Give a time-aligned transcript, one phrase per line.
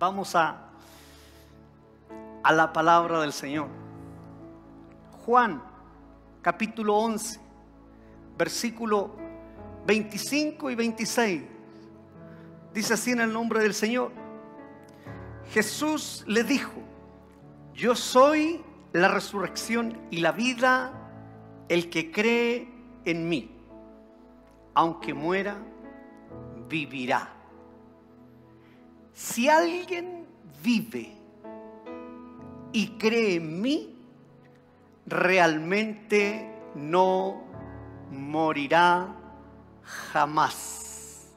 [0.00, 0.56] Vamos a,
[2.42, 3.68] a la palabra del Señor.
[5.26, 5.62] Juan,
[6.40, 7.38] capítulo 11,
[8.38, 9.14] versículo
[9.86, 11.42] 25 y 26.
[12.72, 14.10] Dice así en el nombre del Señor.
[15.50, 16.80] Jesús le dijo,
[17.74, 18.64] yo soy
[18.94, 20.94] la resurrección y la vida,
[21.68, 22.72] el que cree
[23.04, 23.54] en mí,
[24.72, 25.58] aunque muera,
[26.70, 27.39] vivirá.
[29.20, 30.24] Si alguien
[30.64, 31.12] vive
[32.72, 33.94] y cree en mí,
[35.04, 37.42] realmente no
[38.10, 39.14] morirá
[39.82, 41.34] jamás.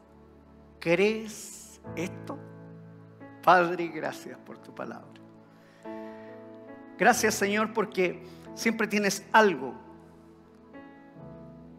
[0.80, 2.40] ¿Crees esto?
[3.44, 5.22] Padre, gracias por tu palabra.
[6.98, 8.23] Gracias Señor porque
[8.56, 9.73] siempre tienes algo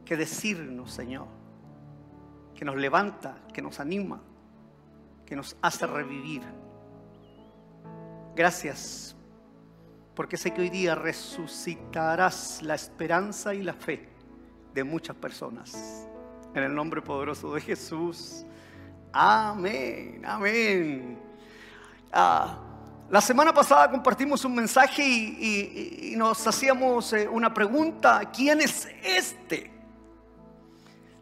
[0.05, 1.29] que decirnos, Señor,
[2.55, 4.21] que nos levanta, que nos anima,
[5.27, 6.43] que nos hace revivir.
[8.35, 9.15] Gracias
[10.15, 14.09] porque sé que hoy día resucitarás la esperanza y la fe
[14.73, 16.07] de muchas personas.
[16.55, 18.45] En el nombre poderoso de Jesús.
[19.13, 21.19] Amén, amén.
[22.13, 22.59] Ah,
[23.11, 29.71] la semana pasada compartimos un mensaje y, nos hacíamos eh, una pregunta, ¿quién es este?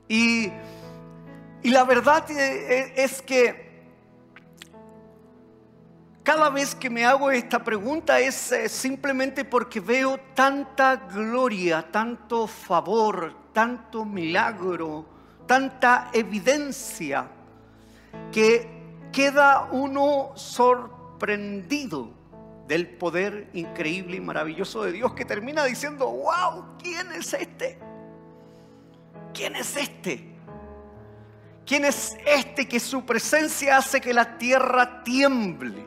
[0.06, 0.50] Y,
[1.62, 3.71] y la verdad eh, eh, es que
[6.22, 13.34] cada vez que me hago esta pregunta es simplemente porque veo tanta gloria, tanto favor,
[13.52, 15.04] tanto milagro,
[15.46, 17.26] tanta evidencia
[18.30, 18.68] que
[19.10, 22.10] queda uno sorprendido
[22.68, 27.78] del poder increíble y maravilloso de Dios que termina diciendo, wow, ¿quién es este?
[29.34, 30.32] ¿Quién es este?
[31.66, 35.86] ¿Quién es este que su presencia hace que la tierra tiemble?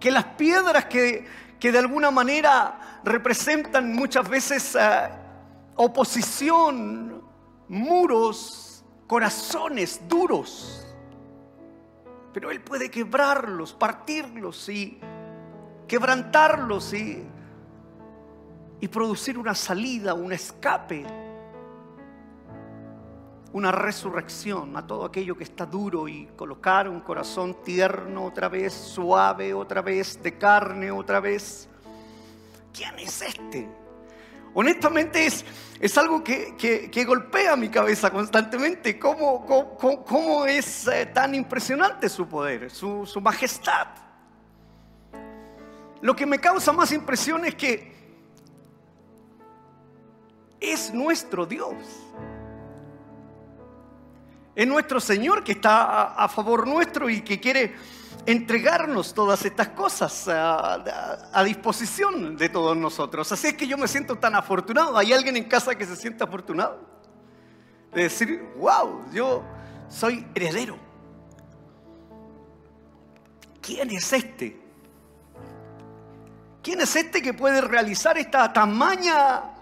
[0.00, 1.26] Que las piedras que,
[1.58, 5.08] que de alguna manera representan muchas veces eh,
[5.76, 7.22] oposición,
[7.68, 10.86] muros, corazones duros,
[12.32, 15.00] pero Él puede quebrarlos, partirlos y
[15.86, 17.24] quebrantarlos y,
[18.80, 21.06] y producir una salida, un escape,
[23.52, 28.74] una resurrección a todo aquello que está duro y colocar un corazón tierno otra vez,
[28.74, 31.68] suave otra vez, de carne otra vez.
[32.72, 33.68] ¿Quién es este?
[34.54, 35.44] Honestamente es,
[35.80, 38.98] es algo que, golpea mi cabeza constantemente.
[38.98, 39.76] ¿Cómo,
[40.06, 43.88] cómo, es eh, tan impresionante su poder, su, su majestad?
[46.00, 47.98] Lo que me causa más impresión es que
[50.60, 51.74] es nuestro Dios.
[54.58, 57.76] Es nuestro Señor que está a, favor nuestro y que quiere
[58.26, 63.30] entregarnos todas estas cosas a, disposición de todos nosotros.
[63.30, 64.98] Así es que yo me siento tan afortunado.
[64.98, 66.80] ¿Hay alguien en casa que se sienta afortunado?
[67.94, 69.44] De decir, wow, yo
[69.88, 70.76] soy heredero.
[73.60, 74.60] ¿Quién es este?
[76.64, 79.54] ¿Quién es este que puede realizar esta tamaña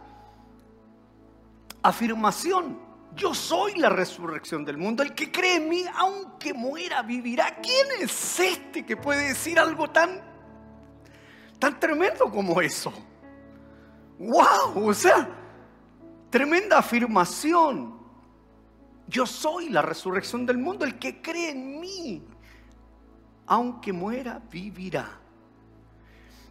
[1.83, 2.86] afirmación?
[3.17, 5.03] Yo soy la resurrección del mundo.
[5.03, 7.57] El que cree en mí, aunque muera, vivirá.
[7.63, 10.21] ¿Quién es este que puede decir algo tan,
[11.59, 12.93] tan tremendo como eso?
[14.19, 14.89] ¡Wow!
[14.89, 15.29] O sea,
[16.29, 17.97] tremenda afirmación.
[19.09, 20.85] Yo soy la resurrección del mundo.
[20.85, 22.23] El que cree en mí,
[23.47, 25.09] aunque muera, vivirá.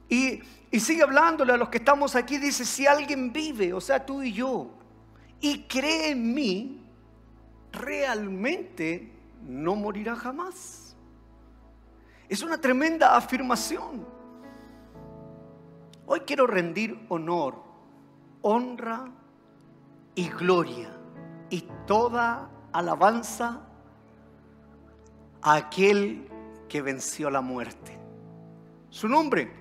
[0.09, 2.39] Y, y sigue hablándole a los que estamos aquí.
[2.39, 4.71] Dice, si alguien vive, o sea, tú y yo,
[5.41, 6.81] y cree en mí,
[7.71, 9.11] realmente
[9.43, 10.95] no morirá jamás.
[12.27, 14.05] Es una tremenda afirmación.
[16.07, 17.61] Hoy quiero rendir honor,
[18.41, 19.11] honra
[20.15, 20.91] y gloria
[21.49, 23.61] y toda alabanza
[25.41, 26.27] a aquel
[26.67, 27.97] que venció la muerte.
[28.89, 29.51] Su nombre,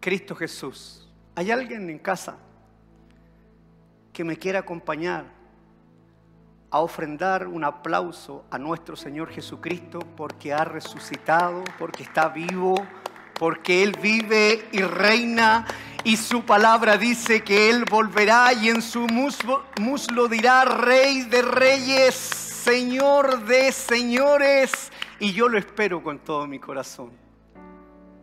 [0.00, 1.12] Cristo Jesús.
[1.34, 2.38] ¿Hay alguien en casa
[4.16, 5.26] que me quiera acompañar
[6.70, 12.76] a ofrendar un aplauso a nuestro Señor Jesucristo porque ha resucitado, porque está vivo,
[13.38, 15.66] porque Él vive y reina
[16.02, 22.14] y su palabra dice que Él volverá y en su muslo, dirá Rey de reyes,
[22.14, 24.90] Señor de señores.
[25.20, 27.25] Y yo lo espero con todo mi corazón.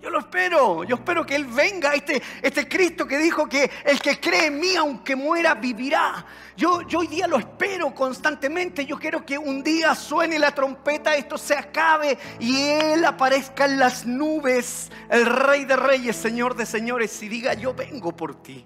[0.03, 0.83] Yo lo espero.
[0.83, 4.59] Yo espero que Él venga, este, este Cristo que dijo que el que cree en
[4.59, 6.25] mí, aunque muera, vivirá.
[6.57, 8.85] Yo, yo hoy día lo espero constantemente.
[8.85, 13.79] Yo quiero que un día suene la trompeta, esto se acabe y Él aparezca en
[13.79, 18.65] las nubes, el Rey de Reyes, Señor de Señores, y diga, yo vengo por ti.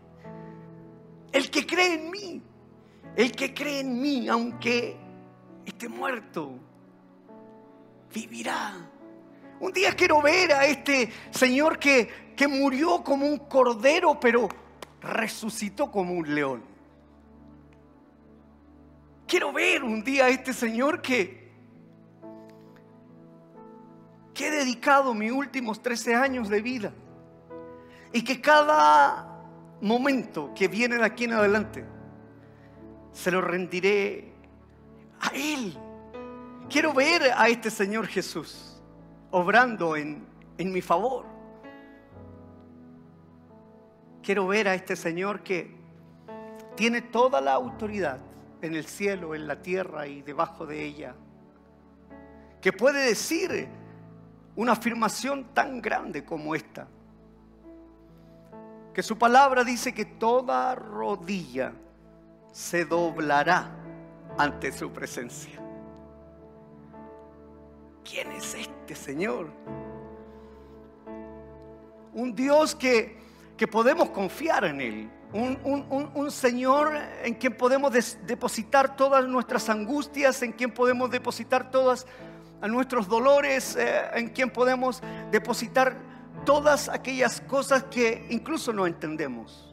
[1.32, 2.42] El que cree en mí,
[3.16, 4.98] el que cree en mí, aunque
[5.68, 6.58] esté muerto,
[8.12, 8.90] vivirá.
[9.60, 14.48] Un día quiero ver a este Señor que, que murió como un cordero, pero
[15.02, 16.64] resucitó como un león.
[19.26, 21.52] Quiero ver un día a este Señor que,
[24.34, 26.94] que he dedicado mis últimos 13 años de vida
[28.14, 29.44] y que cada
[29.82, 31.84] momento que viene de aquí en adelante
[33.12, 34.32] se lo rendiré
[35.20, 35.76] a Él.
[36.70, 38.67] Quiero ver a este Señor Jesús
[39.38, 40.26] obrando en,
[40.58, 41.26] en mi favor.
[44.22, 45.78] Quiero ver a este Señor que
[46.76, 48.20] tiene toda la autoridad
[48.62, 51.16] en el cielo, en la tierra y debajo de ella.
[52.62, 53.68] Que puede decir
[54.56, 56.88] una afirmación tan grande como esta.
[58.94, 61.74] Que su palabra dice que toda rodilla
[62.52, 63.70] se doblará
[64.38, 65.67] ante su presencia.
[68.10, 69.50] ¿Quién es este Señor?
[72.14, 73.18] Un Dios que,
[73.58, 75.10] que podemos confiar en Él.
[75.34, 76.94] Un, Señor
[77.24, 77.92] en quien podemos
[78.26, 82.08] depositar todas nuestras angustias, en quien podemos depositar todos
[82.62, 85.98] nuestros dolores, eh, en quien podemos depositar
[86.46, 89.67] todas aquellas cosas que incluso no entendemos.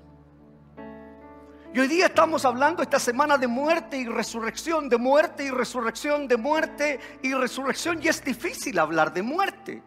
[1.74, 6.28] Y hoy día estamos hablando esta semana de muerte y resurrección, de muerte y resurrección,
[6.28, 8.00] de muerte y resurrección.
[8.00, 9.82] Y es difícil hablar de muerte.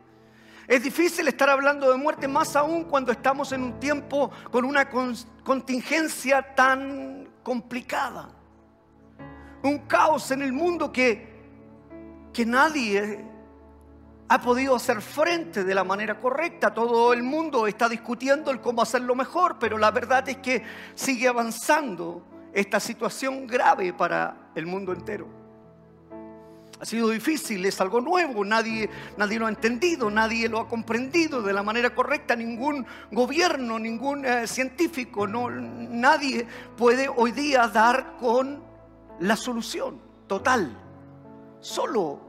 [0.68, 4.90] Es difícil estar hablando de muerte, más aún cuando estamos en un tiempo con una
[4.90, 8.32] contingencia tan complicada.
[9.64, 11.26] Un caos en el mundo que,
[12.34, 13.26] que nadie
[14.30, 16.74] ha podido hacer frente de la manera correcta.
[16.74, 20.64] Todo el mundo está discutiendo el cómo hacerlo mejor, pero la verdad es que
[20.96, 25.28] sigue avanzando esta situación grave para el mundo entero.
[26.80, 28.88] Ha sido difícil, es algo nuevo, nadie,
[29.18, 34.24] nadie lo ha entendido, nadie lo ha comprendido de la manera correcta, ningún gobierno, ningún
[34.24, 36.46] eh, científico, no, nadie
[36.76, 38.64] puede hoy día dar con
[39.20, 40.78] la solución total.
[41.60, 42.27] Solo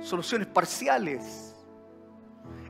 [0.00, 1.54] soluciones parciales.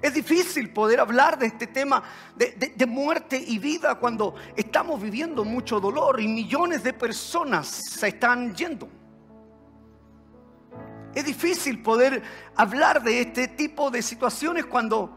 [0.04, 2.02] Es difícil poder hablar de este tema
[2.36, 8.54] de, muerte y vida cuando estamos viviendo mucho dolor y millones de personas se están
[8.54, 8.88] yendo.
[11.14, 12.22] Es difícil poder
[12.54, 15.10] hablar de este tipo de situaciones cuando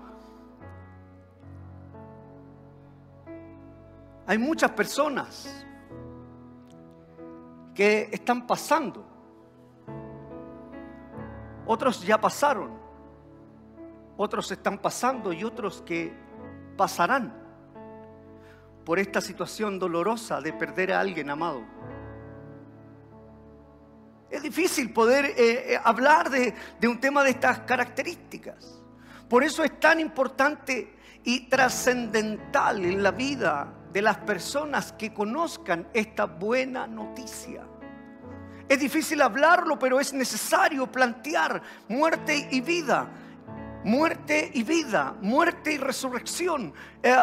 [4.26, 5.66] hay muchas personas
[7.76, 9.17] que están pasando
[11.68, 12.72] otros ya pasaron,
[14.16, 16.14] otros están pasando y otros que
[16.76, 17.34] pasarán
[18.86, 21.62] por esta situación dolorosa de perder a alguien amado.
[24.30, 28.82] Es difícil poder eh, eh, hablar de, de un tema de estas características.
[29.30, 35.88] Por eso es tan importante y trascendental en la vida de las personas que conozcan
[35.94, 37.66] esta buena noticia.
[38.70, 43.08] Es difícil hablarlo, pero es necesario plantear muerte y vida.
[43.84, 46.74] Muerte y vida, muerte y resurrección.
[47.02, 47.16] Eh,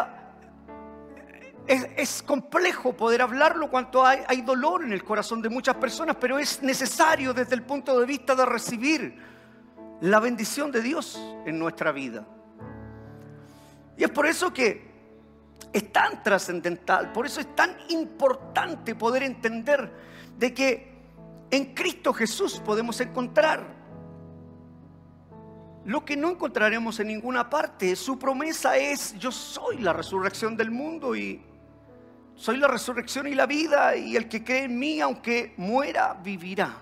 [1.66, 6.38] es, complejo poder hablarlo cuando hay, hay dolor en el corazón de muchas personas, pero
[6.38, 9.16] es necesario desde el punto de vista de recibir
[10.00, 12.26] la bendición de Dios en nuestra vida.
[13.96, 14.92] Y es por eso que
[15.72, 19.92] es tan trascendental, por eso es tan importante poder entender
[20.38, 20.93] de que
[21.50, 23.74] en Cristo Jesús podemos encontrar
[25.84, 27.94] lo que no encontraremos en ninguna parte.
[27.96, 31.42] Su promesa es, yo soy la resurrección del mundo y
[32.34, 36.80] soy la resurrección y la vida y el que cree en mí, aunque muera, vivirá.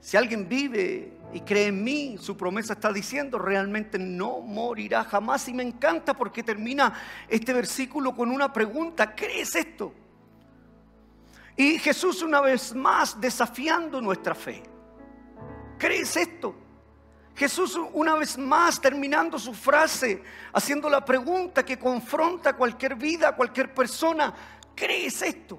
[0.00, 5.48] Si alguien vive y cree en mí, su promesa está diciendo, realmente no morirá jamás.
[5.48, 6.94] Y me encanta porque termina
[7.28, 9.92] este versículo con una pregunta, ¿crees esto?
[11.58, 14.62] Y Jesús una vez más desafiando nuestra fe.
[15.76, 16.54] ¿Crees esto?
[17.34, 20.22] Jesús una vez más terminando su frase,
[20.52, 24.32] haciendo la pregunta que confronta cualquier vida, cualquier persona.
[24.76, 25.58] ¿Crees esto?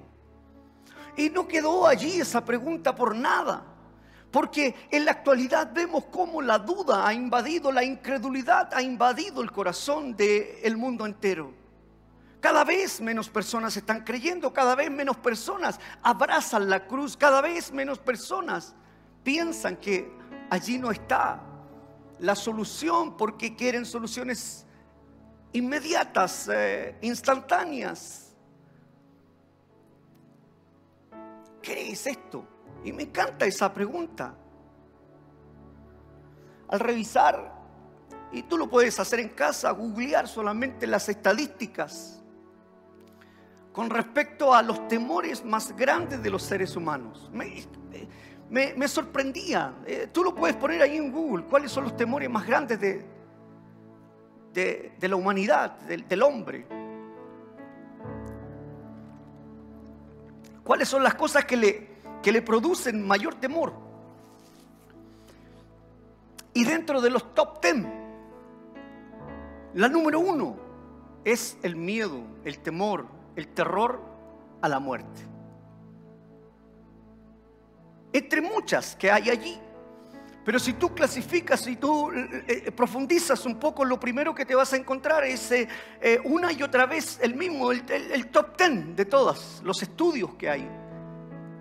[1.18, 3.62] Y no quedó allí esa pregunta por nada.
[4.30, 9.52] Porque en la actualidad vemos cómo la duda ha invadido, la incredulidad ha invadido el
[9.52, 11.59] corazón del mundo entero.
[12.40, 17.70] Cada vez menos personas están creyendo, cada vez menos personas abrazan la cruz, cada vez
[17.70, 18.74] menos personas
[19.22, 20.10] piensan que
[20.48, 21.42] allí no está
[22.18, 24.64] la solución porque quieren soluciones
[25.52, 28.34] inmediatas, eh, instantáneas.
[31.60, 32.46] ¿Qué es esto?
[32.84, 34.34] Y me encanta esa pregunta.
[36.68, 37.52] Al revisar,
[38.32, 42.19] y tú lo puedes hacer en casa, googlear solamente las estadísticas
[43.72, 47.30] con respecto a los temores más grandes de los seres humanos.
[47.32, 49.74] Me, sorprendía.
[49.86, 51.44] Eh, tú lo puedes poner ahí en Google.
[51.44, 53.06] ¿Cuáles son los temores más grandes de,
[55.00, 56.66] la humanidad, del, hombre?
[60.64, 61.88] ¿Cuáles son las cosas que le,
[62.22, 63.72] que le producen mayor temor?
[66.52, 68.00] Y dentro de los top ten,
[69.74, 70.56] la número uno
[71.24, 74.00] es el miedo, el temor, el terror
[74.60, 75.22] a la muerte.
[78.12, 79.60] Entre muchas que hay allí.
[80.44, 84.54] Pero si tú clasificas, y tú eh, eh, profundizas un poco, lo primero que te
[84.54, 85.68] vas a encontrar es eh,
[86.24, 90.68] una y otra vez el mismo, el, top ten de todos los estudios que hay.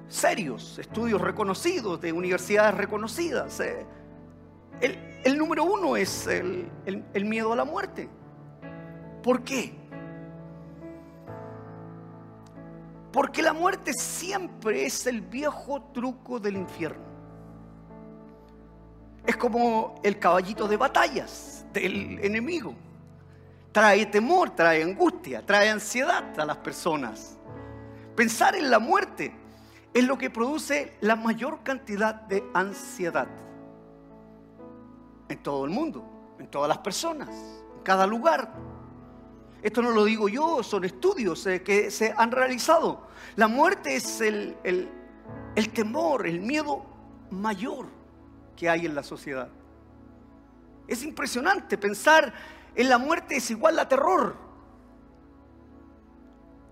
[0.07, 3.59] Serios, estudios reconocidos de universidades reconocidas.
[3.59, 8.09] El, número uno es el miedo a la muerte.
[9.21, 9.78] ¿Por qué?
[13.11, 17.09] Porque la muerte siempre es el viejo truco del infierno.
[19.25, 22.73] Es como el caballito de batallas del enemigo.
[23.71, 27.37] Trae temor, trae angustia, trae ansiedad a las personas.
[28.15, 29.33] Pensar en la muerte
[29.93, 33.27] es lo que produce la mayor cantidad de ansiedad
[35.29, 36.03] en todo el mundo,
[36.39, 38.51] en todas las personas, en cada lugar.
[39.61, 43.07] Esto no lo digo yo, son estudios eh, que se han realizado.
[43.35, 46.85] La muerte es el, el temor, el miedo
[47.29, 47.87] mayor
[48.55, 49.49] que hay en la sociedad.
[50.87, 52.33] Es impresionante pensar
[52.75, 54.35] en la muerte es igual a terror.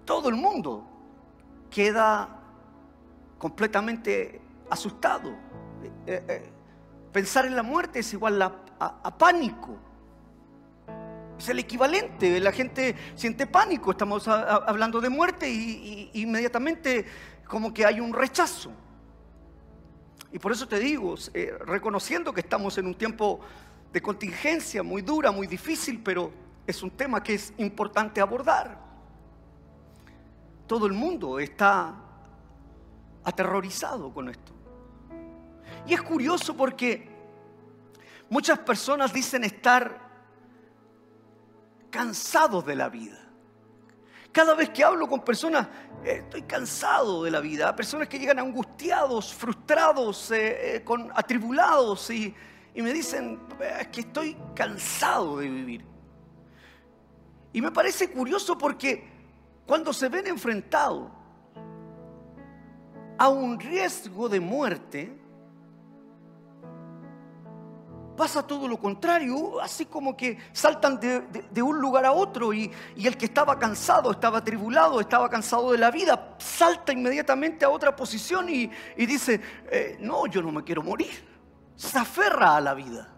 [0.06, 0.88] Todo el mundo
[1.70, 2.40] queda
[3.38, 5.32] completamente asustado.
[6.06, 6.50] Eh, eh,
[7.12, 9.78] pensar en la muerte es igual a pánico.
[11.38, 17.06] Es el equivalente, la gente siente pánico, estamos hablando de muerte y, inmediatamente
[17.46, 18.72] como que hay un rechazo.
[20.32, 23.40] Y por eso te digo, eh, reconociendo que estamos en un tiempo
[23.94, 26.32] de contingencia muy dura, muy difícil, pero
[26.66, 28.78] es un tema que es importante abordar.
[30.66, 31.96] Todo el mundo está
[33.24, 34.52] aterrorizado con esto.
[35.86, 37.08] Y es curioso porque
[38.30, 40.07] muchas personas dicen estar
[41.90, 43.18] cansados de la vida.
[44.32, 45.68] Cada vez que hablo con personas,
[46.04, 47.76] eh, estoy cansado de la vida.
[47.76, 52.36] Personas que llegan angustiados, frustrados, eh, eh, con, atribulados y,
[52.76, 53.40] y me dicen
[53.92, 55.86] que estoy cansado de vivir.
[57.52, 59.10] Y me parece curioso porque
[59.66, 61.10] cuando se ven enfrentados
[63.18, 65.27] a un riesgo de muerte,
[68.18, 73.16] pasa todo lo contrario, así como que saltan de, un lugar a otro y, el
[73.16, 78.50] que estaba cansado, estaba tribulado, estaba cansado de la vida, salta inmediatamente a otra posición
[78.50, 79.40] y, dice,
[79.72, 81.26] eh, no, yo no me quiero morir.
[81.76, 83.17] Se aferra a la vida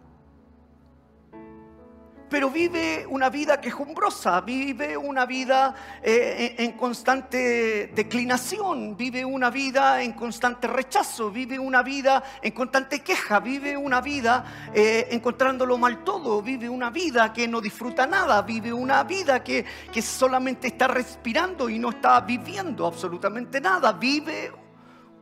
[2.30, 10.02] pero vive una vida quejumbrosa, vive una vida eh, en constante declinación, vive una vida
[10.04, 16.04] en constante rechazo, vive una vida en constante queja, vive una vida eh, encontrándolo mal
[16.04, 19.66] todo, vive una vida que no disfruta nada, vive una vida que,
[20.00, 24.52] solamente está respirando y no está viviendo absolutamente nada, vive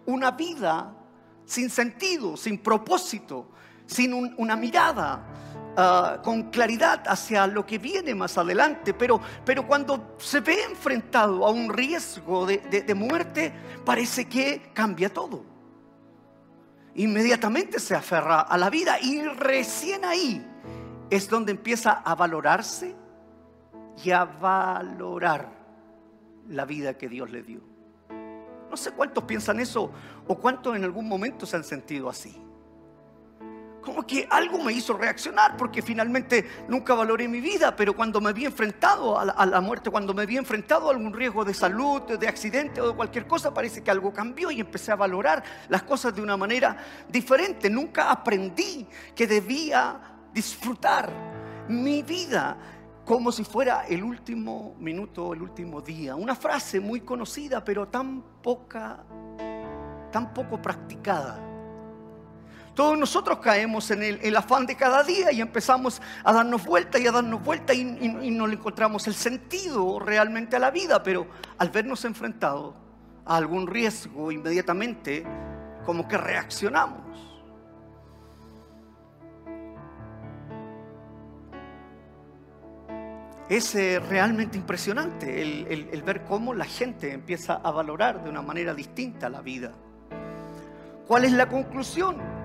[0.05, 0.93] una vida
[1.45, 3.49] sin sentido, sin propósito,
[3.87, 5.23] sin una mirada
[5.79, 11.45] Ah, con claridad hacia lo que viene más adelante, pero, pero cuando se ve enfrentado
[11.45, 13.53] a un riesgo de, de muerte,
[13.85, 15.45] parece que cambia todo.
[16.95, 20.43] Inmediatamente se aferra a la vida y recién ahí
[21.11, 22.95] es donde empieza a valorarse
[24.03, 25.47] y a valorar
[26.47, 27.61] la vida que Dios le dio.
[28.67, 29.91] No sé cuántos piensan eso
[30.27, 32.46] o cuántos en algún momento se han sentido así
[33.87, 38.33] como que algo me hizo reaccionar, porque finalmente nunca valoré mi vida, pero cuando me
[38.33, 42.27] vi enfrentado a la, muerte, cuando me vi enfrentado a algún riesgo de salud, de
[42.27, 46.13] accidente o de cualquier cosa, parece que algo cambió y empecé a valorar las cosas
[46.13, 46.75] de una manera
[47.07, 47.69] diferente.
[47.69, 50.01] Nunca aprendí que debía
[50.33, 51.09] disfrutar
[51.69, 52.57] mi vida
[53.05, 56.13] como si fuera el último minuto, el último día.
[56.17, 59.05] Una frase muy conocida, pero tan poca,
[60.11, 61.46] tan poco practicada.
[62.77, 67.07] Todos nosotros caemos en el, afán de cada día y empezamos a darnos vuelta y
[67.07, 71.25] a darnos vuelta y, no le encontramos el sentido realmente a la vida, pero
[71.57, 72.75] al vernos enfrentados
[73.25, 75.25] a algún riesgo inmediatamente,
[75.87, 77.01] como que reaccionamos.
[83.49, 83.73] Es
[84.07, 89.41] realmente impresionante el ver cómo la gente empieza a valorar de una manera distinta la
[89.41, 89.71] vida.
[91.07, 92.36] ¿Cuál es la conclusión?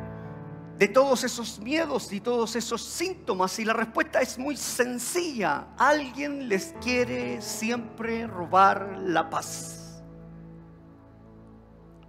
[0.78, 3.58] De todos esos miedos y todos esos síntomas?
[3.58, 5.68] Y la respuesta es muy sencilla.
[5.76, 10.02] Alguien les quiere siempre robar la paz.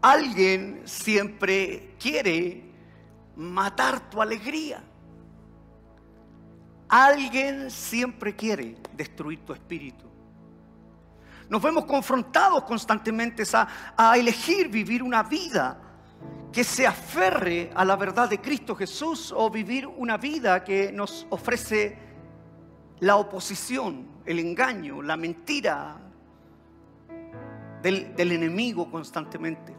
[0.02, 2.70] Alguien siempre quiere
[3.36, 4.84] matar tu alegría.
[6.90, 10.06] Alguien siempre quiere destruir tu espíritu.
[11.50, 15.80] Nos vemos confrontados constantemente a, a elegir vivir una vida
[16.52, 21.26] que se aferre a la verdad de Cristo Jesús o vivir una vida que nos
[21.32, 21.98] ofrece
[23.00, 25.98] la oposición, el engaño, la mentira
[27.82, 29.76] del, enemigo constantemente.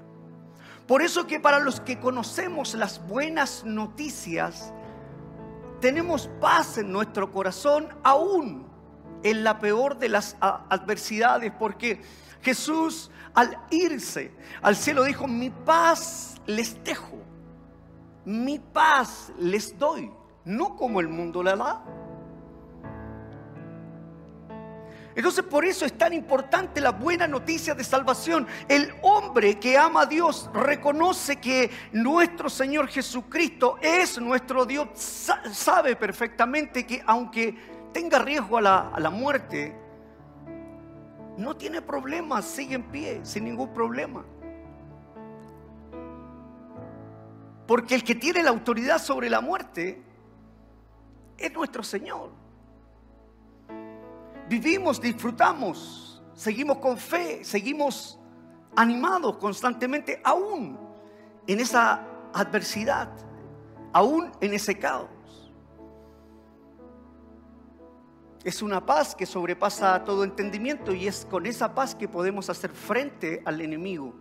[0.86, 4.74] Por eso que para los que conocemos las buenas noticias,
[5.80, 8.66] tenemos paz en nuestro corazón aún
[9.22, 12.02] en la peor de las adversidades, porque
[12.42, 17.18] Jesús al irse al cielo dijo, mi paz les dejo,
[18.24, 20.10] mi paz les doy,
[20.44, 21.84] no como el mundo la da.
[25.16, 28.46] Entonces por eso es tan importante la buena noticia de salvación.
[28.68, 34.88] El hombre que ama a Dios reconoce que nuestro Señor Jesucristo es nuestro Dios.
[35.52, 37.54] Sabe perfectamente que aunque
[37.92, 39.76] tenga riesgo a la, a la muerte,
[41.36, 44.24] no tiene problema, sigue en pie, sin ningún problema.
[47.66, 50.02] Porque el que tiene la autoridad sobre la muerte
[51.38, 52.30] es nuestro Señor.
[54.48, 58.18] Vivimos, disfrutamos, seguimos con fe, seguimos
[58.76, 60.78] animados constantemente, aún
[61.46, 63.10] en esa adversidad,
[63.92, 65.08] aún en ese caos.
[68.44, 72.70] Es una paz que sobrepasa todo entendimiento y es con esa paz que podemos hacer
[72.70, 74.14] frente al enemigo.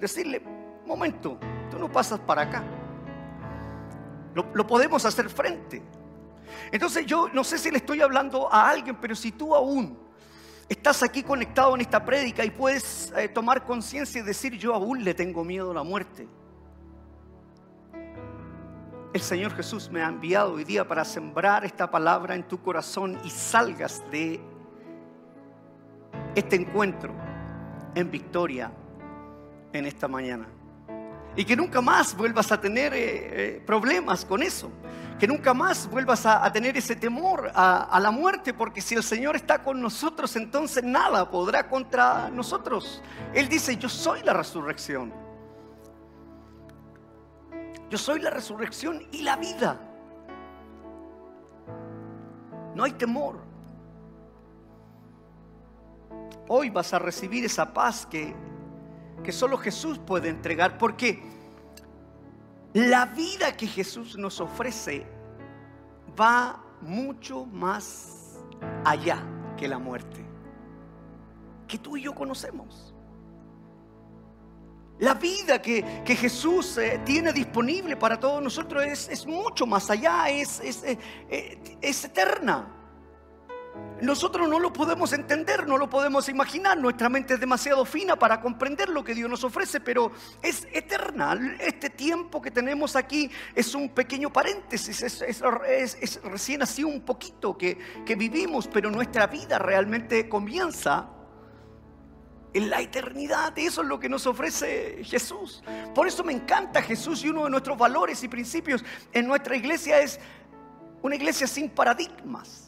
[0.00, 0.42] Decirle,
[0.86, 1.38] momento,
[1.70, 2.62] tú no pasas para acá.
[4.34, 5.82] Lo, podemos hacer frente.
[6.70, 9.98] Entonces yo no sé si le estoy hablando a alguien, pero si tú aún
[10.68, 15.04] estás aquí conectado en esta prédica y puedes eh, tomar conciencia y decir, yo aún
[15.04, 16.26] le tengo miedo a la muerte.
[19.12, 23.18] El Señor Jesús me ha enviado hoy día para sembrar esta palabra en tu corazón
[23.24, 24.40] y salgas de
[26.34, 27.12] este encuentro
[27.94, 28.72] en victoria
[29.74, 30.46] en esta mañana.
[31.34, 34.70] Y que nunca más vuelvas a tener eh, eh, problemas con eso.
[35.18, 39.02] Que nunca más vuelvas a, tener ese temor a, a, la muerte, porque si el
[39.02, 43.00] Señor está con nosotros, entonces nada podrá contra nosotros.
[43.32, 45.12] Él dice, yo soy la resurrección.
[47.88, 49.78] Yo soy la resurrección y la vida.
[52.74, 53.40] No hay temor.
[56.48, 58.34] Hoy vas a recibir esa paz que
[59.22, 61.22] que solo Jesús puede entregar, porque
[62.72, 65.06] la vida que Jesús nos ofrece
[66.18, 68.38] va mucho más
[68.84, 69.22] allá
[69.56, 70.24] que la muerte,
[71.68, 72.94] que tú y yo conocemos.
[74.98, 80.60] La vida que, Jesús eh, tiene disponible para todos nosotros es, mucho más allá, es,
[80.60, 82.81] es, eh, eh, es eterna.
[84.02, 86.76] Nosotros no lo podemos entender, no lo podemos imaginar.
[86.76, 90.10] Nuestra mente es demasiado fina para comprender lo que Dios nos ofrece, pero
[90.42, 91.38] es eterna.
[91.60, 95.40] Este tiempo que tenemos aquí es un pequeño paréntesis, es,
[96.24, 101.08] recién así un poquito que, que vivimos, pero nuestra vida realmente comienza
[102.54, 103.56] en la eternidad.
[103.56, 105.62] Eso es lo que nos ofrece Jesús.
[105.94, 110.00] Por eso me encanta Jesús y uno de nuestros valores y principios en nuestra iglesia
[110.00, 110.18] es
[111.02, 112.61] una iglesia sin paradigmas.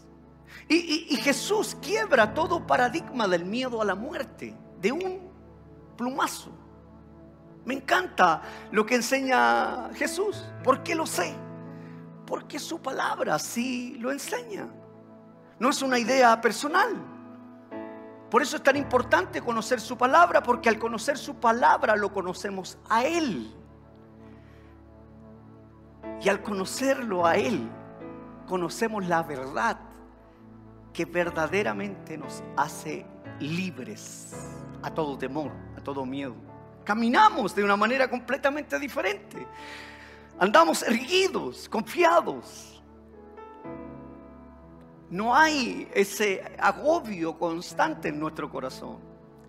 [0.68, 5.30] Y, Jesús quiebra todo paradigma del miedo a la muerte de un
[5.96, 6.50] plumazo.
[7.64, 10.44] Me encanta lo que enseña Jesús.
[10.62, 11.34] ¿Por qué lo sé?
[12.26, 14.68] Porque su palabra sí lo enseña.
[15.58, 16.94] No es una idea personal.
[18.30, 22.78] Por eso es tan importante conocer su palabra, porque al conocer su palabra lo conocemos
[22.88, 23.54] a Él.
[26.20, 27.68] Y al conocerlo a Él,
[28.46, 29.78] conocemos la verdad
[30.94, 33.04] que verdaderamente nos hace
[33.40, 34.33] libres
[34.80, 36.35] a todo temor, a todo miedo.
[36.85, 39.44] Caminamos de una manera completamente diferente.
[40.38, 42.83] Andamos erguidos, confiados.
[45.11, 48.98] No hay ese agobio constante en nuestro corazón.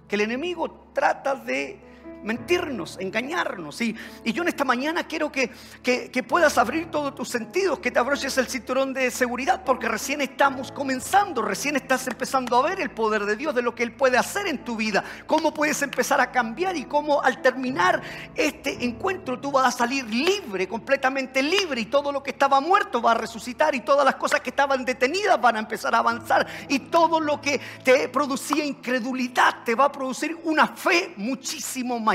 [0.08, 1.80] Que el enemigo trata de
[2.26, 3.80] mentirnos, engañarnos.
[3.82, 7.92] Y, y yo en esta mañana quiero que, que, puedas abrir todos tus sentidos, que
[7.92, 12.82] te abroches el cinturón de seguridad, porque recién estamos comenzando, recién estás empezando a ver
[12.82, 15.82] el poder de Dios, de lo que Él puede hacer en tu vida, cómo puedes
[15.84, 18.02] empezar a cambiar y cómo al terminar
[18.34, 23.02] este encuentro tú vas a salir libre, completamente libre, y todo lo que estaba muerto
[23.02, 26.48] va a resucitar, y todas las cosas que estaban detenidas van a empezar a avanzar,
[26.68, 32.15] y todo lo que te producía incredulidad te va a producir una fe muchísimo mayor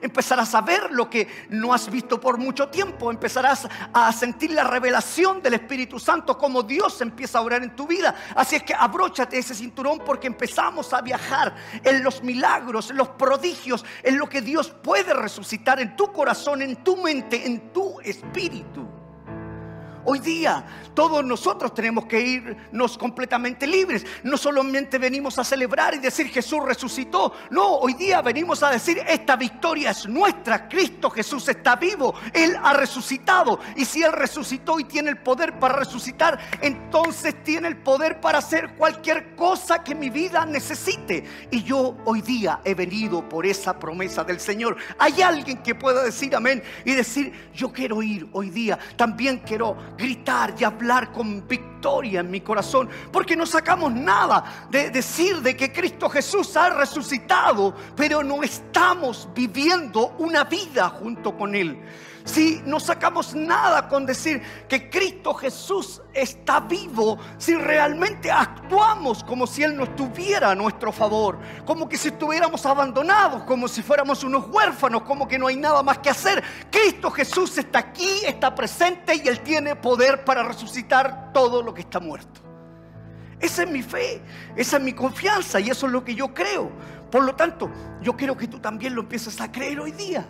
[0.00, 3.10] Empezarás a ver lo que no has visto por mucho tiempo.
[3.10, 7.86] Empezarás a sentir la revelación del Espíritu Santo, como Dios empieza a orar en tu
[7.86, 8.14] vida.
[8.34, 13.08] Así es que abróchate ese cinturón porque empezamos a viajar en los milagros, en los
[13.10, 18.00] prodigios, en lo que Dios puede resucitar en tu corazón, en tu mente, en tu
[18.00, 18.99] espíritu.
[20.04, 24.04] Hoy día todos nosotros tenemos que irnos completamente libres.
[24.22, 27.32] No solamente venimos a celebrar y decir Jesús resucitó.
[27.50, 30.68] No, hoy día venimos a decir esta victoria es nuestra.
[30.68, 32.14] Cristo Jesús está vivo.
[32.32, 33.60] Él ha resucitado.
[33.76, 38.38] Y si Él resucitó y tiene el poder para resucitar, entonces tiene el poder para
[38.38, 41.24] hacer cualquier cosa que mi vida necesite.
[41.50, 44.76] Y yo hoy día he venido por esa promesa del Señor.
[44.98, 48.78] Hay alguien que pueda decir amén y decir yo quiero ir hoy día.
[48.96, 54.90] También quiero gritar y hablar con victoria en mi corazón, porque no sacamos nada de
[54.90, 61.54] decir de que Cristo Jesús ha resucitado, pero no estamos viviendo una vida junto con
[61.54, 61.78] Él
[62.30, 69.46] si no sacamos nada con decir que Cristo Jesús está vivo, si realmente actuamos como
[69.46, 74.22] si Él no estuviera a nuestro favor, como que si estuviéramos abandonados, como si fuéramos
[74.22, 76.42] unos huérfanos, como que no hay nada más que hacer.
[76.70, 81.80] Cristo Jesús está aquí, está presente y Él tiene poder para resucitar todo lo que
[81.80, 82.40] está muerto.
[83.40, 84.22] Esa es mi fe,
[84.54, 86.70] esa es mi confianza y eso es lo que yo creo.
[87.10, 90.26] Por lo tanto, yo quiero que tú también lo empieces a creer hoy día.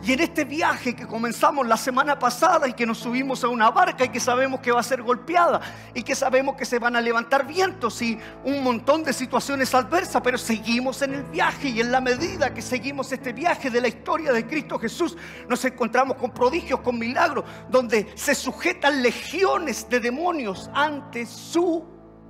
[0.00, 3.70] Y en este viaje que comenzamos la semana pasada y que nos subimos a una
[3.70, 5.60] barca y que sabemos que va a ser golpeada
[5.92, 10.22] y que sabemos que se van a levantar vientos y un montón de situaciones adversas,
[10.22, 13.88] pero seguimos en el viaje y en la medida que seguimos este viaje de la
[13.88, 15.16] historia de Cristo Jesús,
[15.48, 21.84] nos encontramos con prodigios, con milagros, donde se sujetan legiones de demonios ante su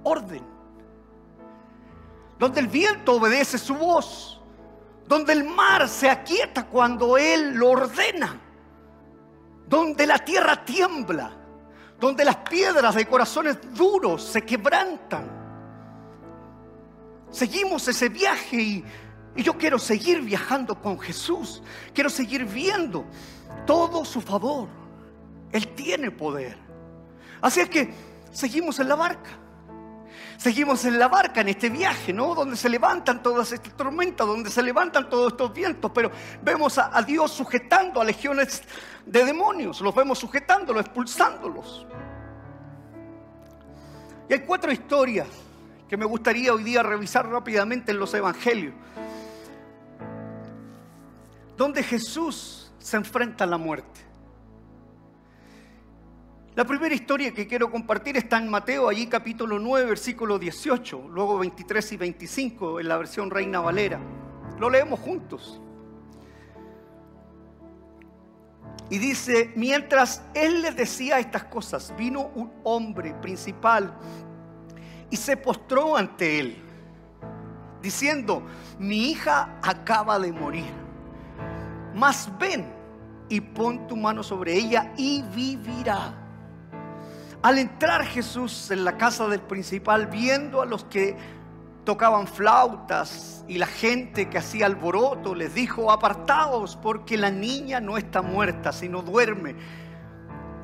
[0.04, 0.42] orden,
[2.38, 4.38] donde el viento obedece su voz
[5.09, 8.38] donde el mar se aquieta cuando Él lo ordena,
[9.66, 11.33] donde la tierra tiembla,
[11.99, 15.27] donde las piedras de corazones duros se quebrantan.
[17.31, 18.85] Seguimos ese viaje y,
[19.37, 21.62] yo quiero seguir viajando con Jesús,
[21.94, 23.05] quiero seguir viendo
[23.66, 24.68] todo su favor.
[25.53, 26.59] Él tiene poder.
[27.40, 27.94] Así es que
[28.33, 29.31] seguimos en la barca.
[30.38, 32.33] Seguimos en la barca en este viaje, ¿no?
[32.33, 37.03] Donde se levantan todas estas tormentas, donde se levantan todos estos vientos, pero vemos a,
[37.03, 38.62] Dios sujetando a legiones
[39.05, 41.85] de demonios, los vemos sujetándolos, expulsándolos.
[44.29, 45.27] Y hay cuatro historias
[45.88, 48.74] que me gustaría hoy día revisar rápidamente en los evangelios,
[51.57, 54.08] donde Jesús se enfrenta a la muerte.
[56.59, 61.38] La primera historia que quiero compartir está en Mateo, allí capítulo 9, versículo 18, luego
[61.38, 64.01] 23 y 25 en la versión Reina Valera.
[64.59, 65.61] Lo leemos juntos.
[68.90, 73.97] Y dice, mientras él les decía estas cosas, vino un hombre principal
[75.11, 76.57] y se postró ante él,
[77.81, 78.42] diciendo,
[78.81, 80.73] mi hija acaba de morir,
[81.94, 82.66] mas ven
[83.29, 86.25] y pon tu mano sobre ella y vivirá.
[87.40, 91.16] Al entrar Jesús en la casa del principal, viendo a los que
[91.85, 97.96] tocaban flautas y la gente que hacía alboroto, les dijo, apartaos porque la niña no
[97.96, 99.55] está muerta, sino duerme.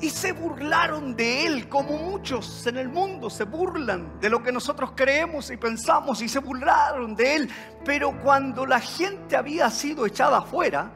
[0.01, 4.51] y se burlaron de él, como muchos en el mundo se burlan de lo que
[4.51, 7.49] nosotros creemos y pensamos y se burlaron de él.
[7.85, 10.91] Pero cuando la gente había sido echada afuera,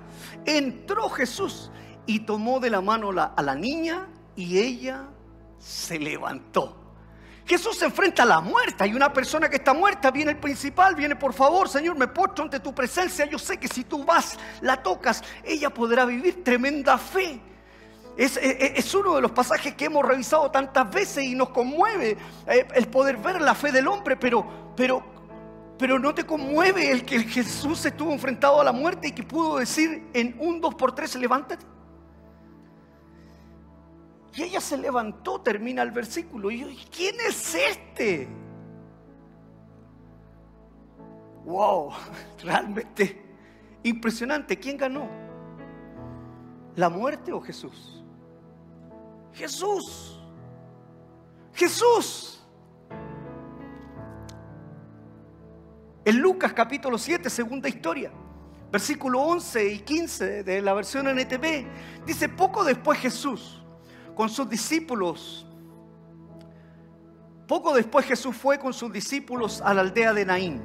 [0.45, 1.71] entró Jesús
[2.05, 5.07] y tomó de la mano a la niña y ella
[5.59, 6.79] se levantó.
[7.45, 8.83] Jesús se enfrenta a la muerte.
[8.83, 10.11] Hay una persona que está muerta.
[10.11, 10.93] Viene el principal.
[10.93, 13.25] Viene, por favor, Señor, me postro ante tu presencia.
[13.25, 17.41] Yo sé que si tú vas, la tocas, ella podrá vivir tremenda fe.
[18.15, 22.17] Es, uno de los pasajes que hemos revisado tantas veces y nos conmueve
[22.47, 25.01] eh, el poder ver la fe del hombre, pero, pero,
[25.77, 29.57] pero no te conmueve el que Jesús estuvo enfrentado a la muerte y que pudo
[29.57, 31.65] decir en un, dos por tres, levántate.
[34.35, 36.51] Y ella se levantó, termina el versículo.
[36.51, 38.27] Y yo, ¿quién es este?
[41.45, 41.91] Wow,
[42.43, 43.25] realmente
[43.83, 44.57] impresionante.
[44.57, 45.09] ¿Quién ganó?
[46.75, 48.03] ¿La muerte o Jesús?
[49.33, 50.19] Jesús.
[51.53, 52.39] Jesús.
[56.05, 58.11] En Lucas capítulo 7, segunda historia,
[58.71, 61.67] versículo 11 y 15 de la versión NTV,
[62.05, 63.58] dice, poco después Jesús,
[64.19, 65.45] con sus discípulos,
[67.47, 70.61] poco después Jesús fue con sus discípulos a la aldea de Naín,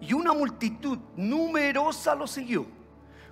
[0.00, 2.64] y una multitud numerosa lo siguió.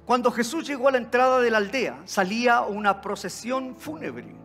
[0.05, 4.37] Cuando Jesús llegó a la entrada de la aldea, salía una procesión fúnebre.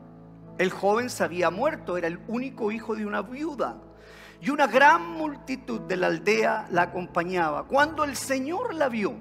[0.57, 3.75] El joven se había muerto, era el único hijo de una viuda.
[4.39, 7.67] Y una gran multitud de la aldea la acompañaba.
[7.67, 9.15] Cuando el Señor la vio,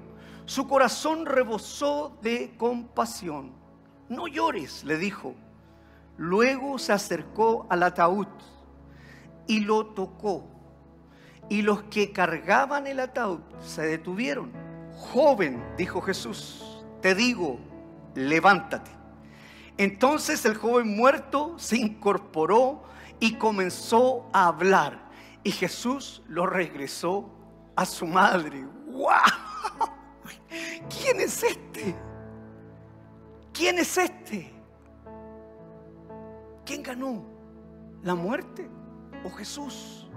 [0.45, 3.51] su corazón rebosó de compasión.
[4.07, 5.35] No llores, le dijo.
[6.19, 8.27] Luego se acercó al ataúd
[9.47, 10.49] y lo tocó.
[11.47, 14.51] Y los que cargaban el ataúd se detuvieron
[14.97, 17.57] joven, dijo Jesús, te digo,
[18.15, 18.91] levántate.
[19.77, 22.83] Entonces el joven muerto se incorporó
[23.21, 25.09] y comenzó a hablar.
[25.45, 27.29] Y Jesús lo regresó
[27.77, 28.65] a su madre.
[28.87, 29.87] ¡Wow!
[30.89, 31.95] ¿Quién es este?
[33.53, 34.58] ¿Quién es este?
[36.69, 37.25] ¿Quién ganó?
[38.03, 38.69] ¿La muerte
[39.23, 40.07] o Jesús?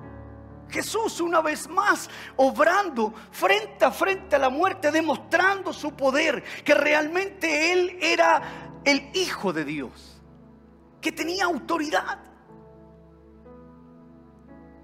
[0.68, 6.74] Jesús una vez más obrando frente a frente a la muerte, demostrando su poder, que
[6.74, 10.20] realmente Él era el Hijo de Dios,
[11.00, 12.18] que tenía autoridad.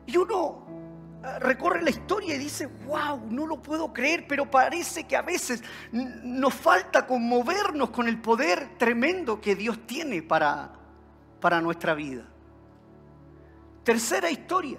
[0.06, 0.66] Y uno
[1.22, 5.22] eh, recorre la historia y dice, wow, no lo puedo creer, pero parece que a
[5.22, 10.78] veces nos falta conmovernos con el poder tremendo que Dios tiene para,
[11.40, 12.24] para nuestra vida.
[13.84, 14.78] Tercera historia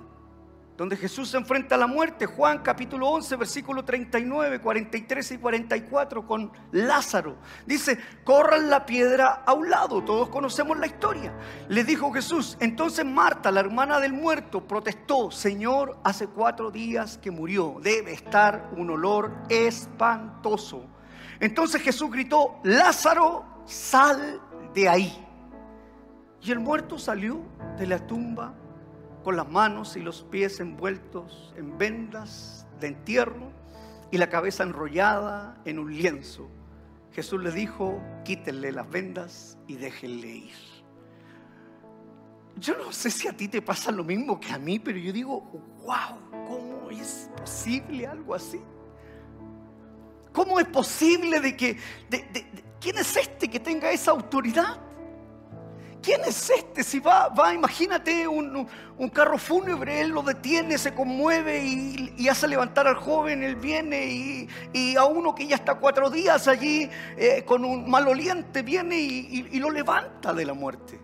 [0.80, 6.26] donde Jesús se enfrenta a la muerte, Juan capítulo 11, versículo 39, 43 y 44
[6.26, 7.36] con Lázaro.
[7.66, 11.34] Dice, corran la piedra a un lado, todos conocemos la historia.
[11.68, 17.30] Le dijo Jesús, entonces Marta, la hermana del muerto, protestó, Señor, hace cuatro días que
[17.30, 20.86] murió, debe estar un olor espantoso.
[21.42, 24.40] Entonces Jesús gritó, Lázaro, sal
[24.74, 25.29] de ahí.
[26.42, 27.42] Y el muerto salió
[27.78, 28.54] de la tumba
[29.24, 33.52] con las manos y los pies envueltos en vendas de entierro
[34.12, 36.50] y la cabeza enrollada en un lienzo.
[37.12, 40.56] Jesús le dijo, quítenle las vendas y déjenle ir.
[42.56, 45.14] Yo no sé si a ti te pasa lo mismo que a mí, pero yo
[45.14, 45.42] digo,
[45.86, 48.62] wow, ¿cómo es posible algo así?
[50.34, 51.78] ¿Cómo es posible de que,
[52.80, 54.89] ¿quién es este que tenga esa autoridad?
[56.02, 56.84] ¿Quién es este?
[56.84, 58.68] Si va, imagínate un,
[59.14, 64.96] carro fúnebre, él lo detiene, se conmueve y, hace levantar al joven, él viene y,
[64.96, 69.70] a uno que ya está cuatro días allí eh, con un maloliente viene y, lo
[69.70, 71.00] levanta de la muerte.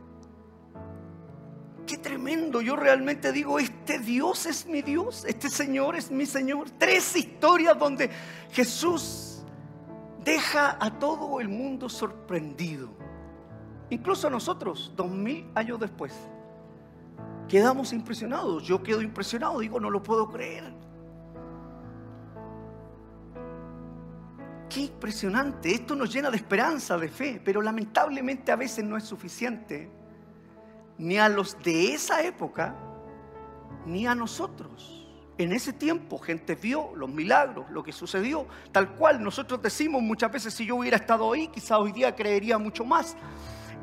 [1.86, 6.70] Qué tremendo, yo realmente digo, este Dios es mi Dios, este Señor es mi Señor.
[6.80, 8.10] Tres historias donde
[8.52, 9.44] Jesús
[10.24, 13.05] deja a todo el mundo sorprendido.
[13.90, 16.14] Incluso nosotros, dos mil años después,
[17.48, 18.64] quedamos impresionados.
[18.64, 20.74] Yo quedo impresionado, digo, no lo puedo creer.
[24.70, 29.04] Qué impresionante, esto nos llena de esperanza, de fe, pero lamentablemente a veces no es
[29.04, 29.90] suficiente
[30.98, 32.76] ni a los de esa época,
[33.86, 35.08] ni a nosotros.
[35.38, 40.32] En ese tiempo gente vio los milagros, lo que sucedió, tal cual nosotros decimos muchas
[40.32, 43.16] veces, si yo hubiera estado ahí, quizá hoy día creería mucho más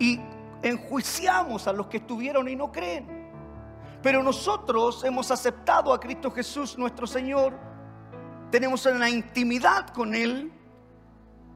[0.03, 0.19] y
[0.63, 3.07] enjuiciamos a los que estuvieron y no creen.
[4.03, 7.57] Pero nosotros hemos aceptado a Cristo Jesús nuestro Señor,
[8.51, 10.51] tenemos una intimidad con Él,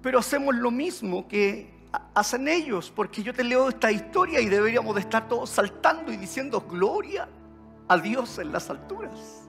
[0.00, 1.74] pero hacemos lo mismo que
[2.14, 6.16] hacen ellos, porque yo te leo esta historia y deberíamos de estar todos saltando y
[6.16, 7.28] diciendo gloria
[7.88, 9.42] a Dios en las alturas.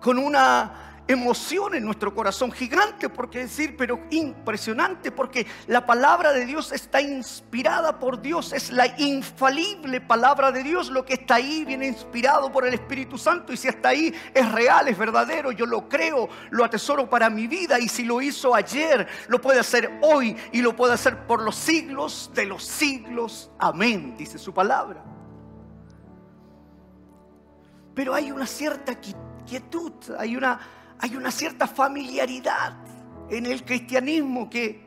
[0.00, 6.44] Con una emoción en nuestro corazón, gigante, porque decir, pero impresionante, porque la palabra de
[6.44, 11.64] Dios está inspirada por Dios, es la infalible palabra de Dios, lo que está ahí
[11.64, 15.64] viene inspirado por el Espíritu Santo, y si está ahí es real, es verdadero, yo
[15.64, 19.98] lo creo, lo atesoro para mi vida, y si lo hizo ayer, lo puede hacer
[20.02, 23.50] hoy, y lo puede hacer por los siglos de los siglos.
[23.58, 25.02] Amén, dice su palabra.
[27.94, 28.94] Pero hay una cierta
[29.44, 30.60] quietud, hay una
[31.00, 32.74] hay una cierta familiaridad
[33.30, 34.86] en el cristianismo que,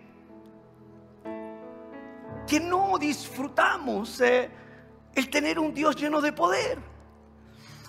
[2.47, 4.49] que no disfrutamos eh,
[5.15, 6.79] el tener un Dios lleno de poder.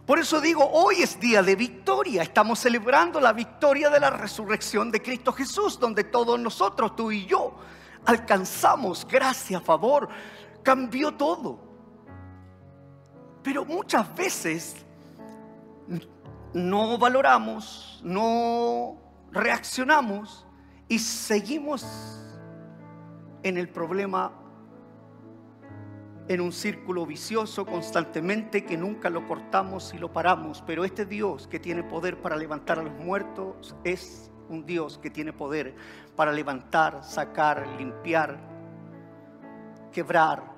[0.07, 2.23] Por eso digo, hoy es día de victoria.
[2.23, 7.25] Estamos celebrando la victoria de la resurrección de Cristo Jesús, donde todos nosotros, tú y
[7.25, 7.55] yo,
[8.05, 10.09] alcanzamos gracia, favor,
[10.63, 11.61] cambió todo.
[13.45, 14.77] Pero muchas veces
[16.55, 18.97] no valoramos, no
[19.31, 20.47] reaccionamos
[20.89, 22.19] y seguimos
[23.43, 24.33] en el problema
[26.29, 30.63] en un círculo vicioso constantemente que nunca lo cortamos y lo paramos.
[30.67, 35.11] Pero este Dios que tiene poder para levantar a los muertos es un Dios que
[35.11, 35.75] tiene poder
[36.15, 38.39] para levantar, sacar, limpiar,
[39.91, 40.53] quebrar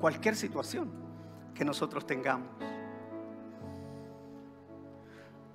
[0.00, 0.90] cualquier situación
[1.54, 2.71] que nosotros tengamos.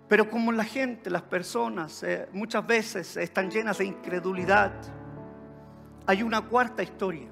[0.07, 4.71] Pero como la gente, las personas, eh, muchas veces están llenas de incredulidad,
[6.05, 7.27] hay una cuarta historia.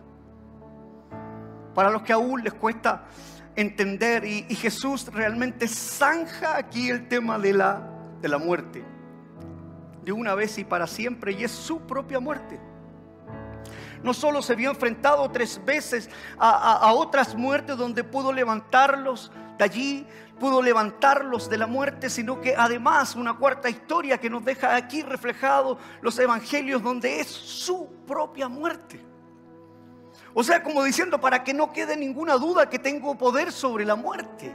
[1.74, 3.06] Para los que aún les cuesta
[3.56, 7.90] entender, y, Jesús realmente zanja aquí el tema de la,
[8.22, 8.84] de la muerte,
[10.04, 12.60] de una vez y para siempre, y es su propia muerte.
[14.04, 20.08] No solo se vio enfrentado tres veces a otras muertes donde pudo levantarlos de allí,
[20.40, 25.02] pudo levantarlos de la muerte, sino que además una cuarta historia que nos deja aquí
[25.02, 29.04] reflejado los evangelios donde es su propia muerte.
[30.34, 33.96] O sea, como diciendo, para que no quede ninguna duda que tengo poder sobre la
[33.96, 34.54] muerte.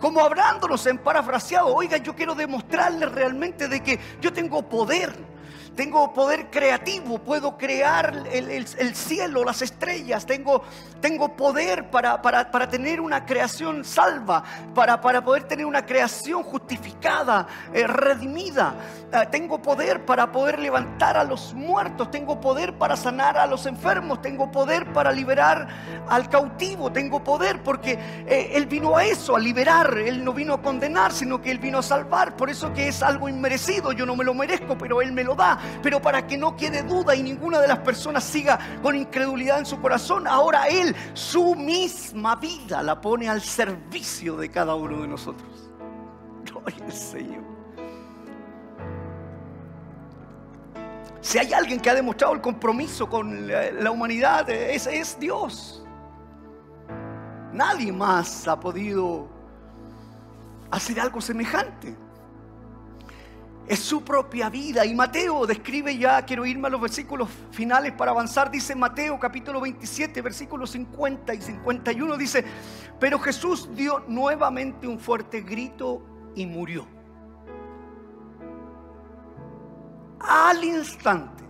[0.00, 5.12] Como hablándonos en parafraseado, oiga, yo quiero demostrarle realmente de que yo tengo poder
[5.74, 10.62] tengo poder creativo, puedo crear el, cielo, las estrellas, tengo,
[11.00, 14.42] tengo poder para, para, tener una creación salva,
[14.74, 18.74] para, para, poder tener una creación justificada, eh, redimida.
[19.12, 23.66] Ah, tengo poder para poder levantar a los muertos, tengo poder para sanar a los
[23.66, 25.68] enfermos, tengo poder para liberar
[26.08, 30.54] al cautivo, tengo poder porque eh, Él vino a eso, a liberar, Él no vino
[30.54, 32.36] a condenar, sino que Él vino a salvar.
[32.36, 35.34] Por eso que es algo inmerecido, yo no me lo merezco, pero Él me lo
[35.34, 39.58] da pero para que no quede duda y ninguna de las personas siga con incredulidad
[39.58, 45.02] en su corazón, ahora Él su misma vida la pone al servicio de cada uno
[45.02, 45.70] de nosotros.
[46.44, 47.42] Gloria al Señor.
[51.20, 55.84] Si hay alguien que ha demostrado el compromiso con la humanidad, ese es Dios.
[57.52, 59.28] Nadie más ha podido
[60.70, 61.96] hacer algo semejante
[63.66, 64.84] es su propia vida.
[64.84, 69.60] Y Mateo describe ya, quiero irme a los versículos finales para avanzar, dice Mateo capítulo
[69.60, 72.44] 27, versículos 50 y 51, dice,
[72.98, 76.02] pero Jesús dio nuevamente un fuerte grito
[76.34, 76.86] y murió.
[80.20, 81.42] Al instante,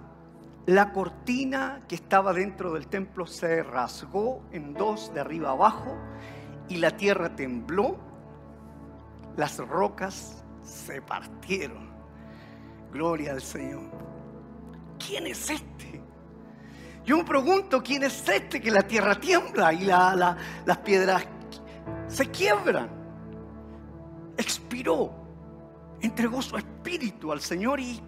[0.66, 5.96] la cortina que estaba dentro del templo se rasgó en dos de arriba abajo
[6.68, 7.96] y la tierra tembló,
[9.37, 11.92] las rocas se partieron
[12.93, 13.91] Gloria al Señor.
[14.99, 16.03] ¿Quién es este?
[17.05, 21.25] Yo me pregunto, ¿quién es este que la tierra tiembla y las piedras
[22.07, 22.89] se quiebran?
[24.37, 25.13] Expiró,
[26.01, 28.01] entregó su espíritu al Señor y,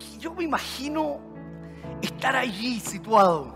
[0.00, 1.20] y yo me imagino
[2.02, 3.54] estar allí situado.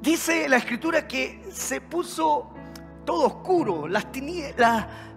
[0.00, 2.54] Dice la escritura que se puso
[3.10, 4.06] todo oscuro, las,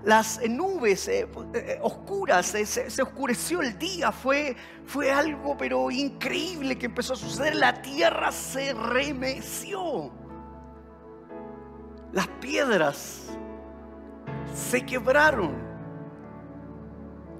[0.04, 4.56] las nubes eh, eh, oscuras, se, oscureció el día, fue,
[4.88, 10.12] fue algo pero increíble que empezó a suceder, la tierra se remeció,
[12.12, 13.28] las piedras
[14.56, 15.73] se quebraron.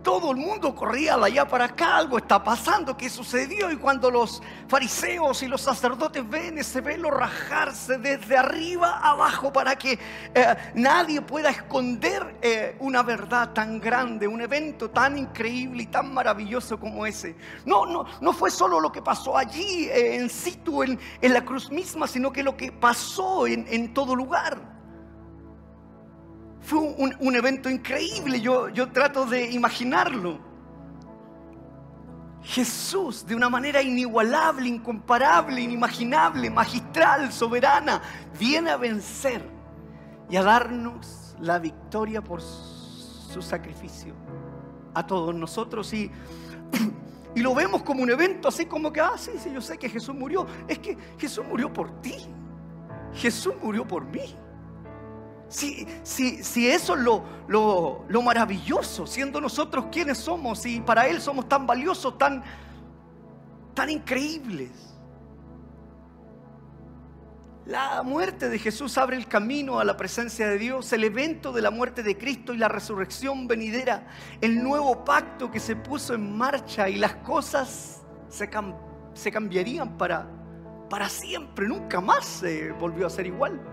[0.04, 3.72] Todo el mundo corría de allá para acá, algo está pasando, ¿qué sucedió?
[3.72, 9.76] Y cuando los fariseos y los sacerdotes ven ese velo rajarse desde arriba abajo para
[9.78, 9.98] que
[10.36, 16.14] eh, nadie pueda esconder eh, una verdad tan grande, un evento tan increíble y tan
[16.14, 17.36] maravilloso como ese.
[17.66, 21.72] No, no, no fue solo lo que pasó allí eh, en situ, en, la cruz
[21.72, 24.73] misma, sino que lo que pasó en todo lugar.
[26.64, 30.40] Fue un, evento increíble, yo, yo trato de imaginarlo.
[32.42, 38.02] Jesús, de una manera inigualable, incomparable, inimaginable, magistral, soberana,
[38.40, 39.46] viene a vencer
[40.30, 44.14] y a darnos la victoria por su sacrificio
[44.94, 45.94] a todos nosotros.
[45.94, 46.10] Y,
[47.36, 49.90] y lo vemos como un evento así como que, ah, sí, sí, yo sé que
[49.90, 50.48] Jesús murió.
[50.68, 52.16] Es que Jesús murió por ti.
[53.14, 54.36] Jesús murió por mí.
[55.54, 57.24] Si, si, eso es lo,
[58.10, 62.44] lo, maravilloso, siendo nosotros quienes somos y para Él somos tan valiosos, tan,
[63.76, 64.72] tan increíbles.
[67.68, 71.62] La muerte de Jesús abre el camino a la presencia de Dios, el evento de
[71.62, 74.08] la muerte de Cristo y la resurrección venidera,
[74.42, 78.50] el nuevo pacto que se puso en marcha y las cosas se,
[79.14, 80.28] se cambiarían para,
[80.90, 83.73] para siempre, nunca más se volvió a ser igual.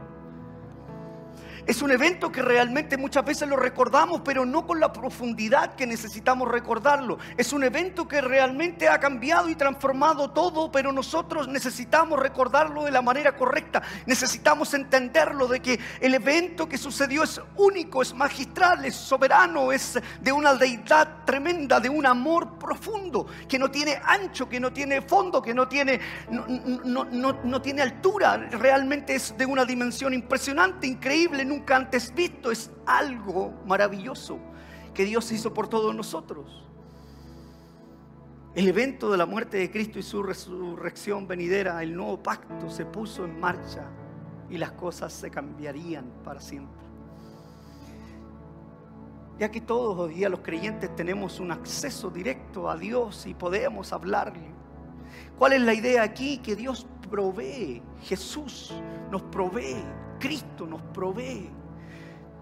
[1.66, 5.86] Es un evento que realmente muchas veces lo recordamos, pero no con la profundidad que
[5.86, 7.18] necesitamos recordarlo.
[7.36, 12.90] Es un evento que realmente ha cambiado y transformado todo, pero nosotros necesitamos recordarlo de
[12.90, 13.82] la manera correcta.
[14.06, 19.98] Necesitamos entenderlo de que el evento que sucedió es único, es magistral, es soberano, es
[20.20, 25.02] de una deidad tremenda, de un amor profundo, que no tiene ancho, que no tiene
[25.02, 26.00] fondo, que no tiene,
[26.30, 28.36] no, no tiene altura.
[28.50, 32.50] Realmente es de una dimensión impresionante, increíble nunca antes visto.
[32.50, 34.38] Es algo maravilloso
[34.94, 36.64] que Dios hizo por todos nosotros.
[38.54, 42.84] El evento de la muerte de Cristo y su resurrección venidera, el nuevo pacto se
[42.84, 43.84] puso en marcha
[44.48, 46.80] y las cosas se cambiarían para siempre.
[49.38, 53.92] Ya que todos hoy día los creyentes tenemos un acceso directo a Dios y podemos
[53.92, 54.50] hablarle.
[55.38, 56.38] ¿Cuál es la idea aquí?
[56.38, 58.74] Que Dios provee, Jesús
[59.10, 59.82] nos provee
[60.20, 61.50] Cristo nos provee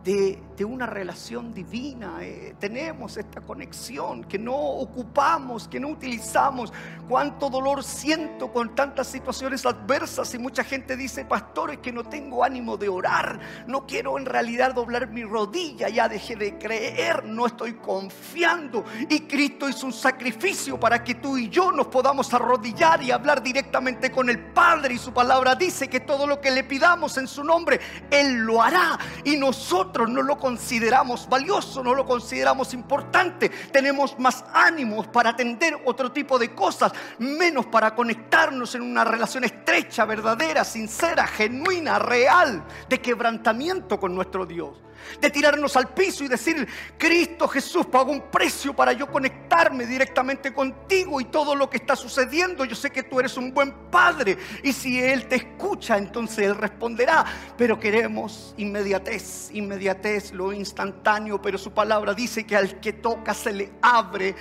[0.04, 2.18] de, una relación divina.
[2.20, 6.72] Eh, tenemos esta conexión que no ocupamos, que no utilizamos.
[7.08, 12.04] Cuánto dolor siento con tantas situaciones adversas y mucha gente dice, pastor, es que no
[12.04, 13.40] tengo ánimo de orar.
[13.66, 18.84] No quiero en realidad doblar mi rodilla, ya dejé de creer, no estoy confiando.
[19.08, 23.42] Y Cristo hizo un sacrificio para que tú y yo nos podamos arrodillar y hablar
[23.42, 24.94] directamente con el Padre.
[24.94, 27.80] Y su palabra dice que todo lo que le pidamos en su nombre,
[28.10, 28.98] Él lo hará.
[29.24, 33.50] Y nosotros no lo consideramos valioso, no lo consideramos importante.
[33.70, 39.44] Tenemos más ánimos para atender otro tipo de cosas, menos para conectarnos en una relación
[39.44, 44.87] estrecha, verdadera, sincera, genuina, real, de quebrantamiento con nuestro Dios
[45.20, 50.52] de tirarnos al piso y decir, Cristo Jesús pagó un precio para yo conectarme directamente
[50.52, 52.64] contigo y todo lo que está sucediendo.
[52.64, 56.56] Yo sé que tú eres un buen padre y si Él te escucha, entonces Él
[56.56, 57.24] responderá.
[57.56, 63.52] Pero queremos inmediatez, inmediatez, lo instantáneo, pero su palabra dice que al que toca se
[63.52, 64.34] le abre,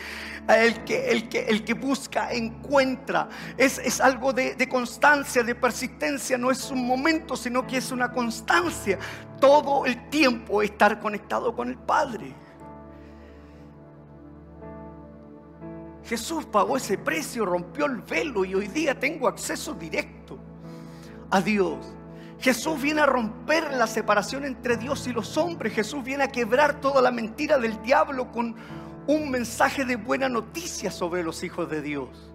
[0.47, 3.29] el que, el que, el que busca encuentra.
[3.57, 7.91] Es, es algo de, de constancia, de persistencia, no es un momento, sino que es
[7.91, 8.99] una constancia
[9.39, 12.33] todo el tiempo estar conectado con el Padre.
[16.03, 20.39] Jesús pagó ese precio, rompió el velo y hoy día tengo acceso directo
[21.29, 21.77] a Dios.
[22.39, 25.73] Jesús viene a romper la separación entre Dios y los hombres.
[25.73, 28.55] Jesús viene a quebrar toda la mentira del diablo con
[29.07, 32.31] un mensaje de buena noticia sobre los hijos de Dios.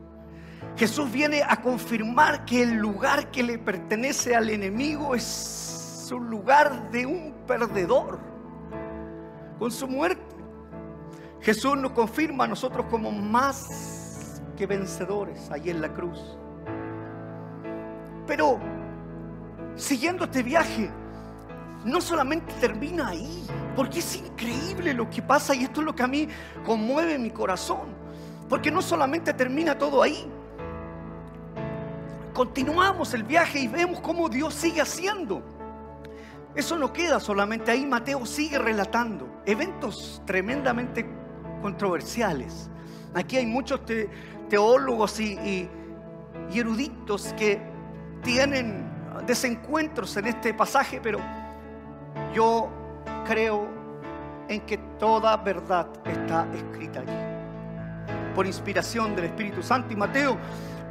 [0.77, 5.62] Jesús viene a confirmar que el lugar que le pertenece al enemigo es
[6.15, 8.19] un lugar de un perdedor
[9.59, 10.23] con su muerte.
[11.41, 16.39] Jesús nos confirma a nosotros como más que vencedores ahí en la cruz.
[18.27, 18.59] Pero
[19.75, 20.91] siguiendo este viaje,
[21.85, 23.45] no solamente termina ahí,
[23.75, 26.29] porque es increíble lo que pasa y esto es lo que a mí
[26.65, 27.89] conmueve mi corazón,
[28.49, 30.31] porque no solamente termina todo ahí,
[32.33, 35.43] continuamos el viaje y vemos cómo Dios sigue haciendo.
[36.55, 41.07] Eso no queda solamente ahí, Mateo sigue relatando eventos tremendamente
[41.63, 42.69] controversiales.
[43.15, 43.81] Aquí hay muchos
[44.51, 45.69] teólogos y,
[46.53, 47.59] eruditos que
[48.23, 48.85] tienen
[49.27, 51.19] desencuentros en este pasaje, pero
[52.35, 52.69] yo
[53.27, 53.67] creo
[54.49, 58.35] en que toda verdad está escrita allí.
[58.35, 60.37] Por inspiración del Espíritu Santo y Mateo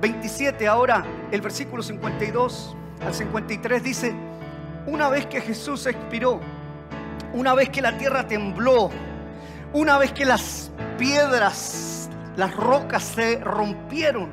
[0.02, 4.16] 27, ahora el versículo 52 al 53 dice,
[4.86, 6.40] una vez que Jesús expiró,
[7.34, 8.90] una vez que la tierra tembló,
[9.74, 14.32] una vez que las piedras, las rocas se rompieron,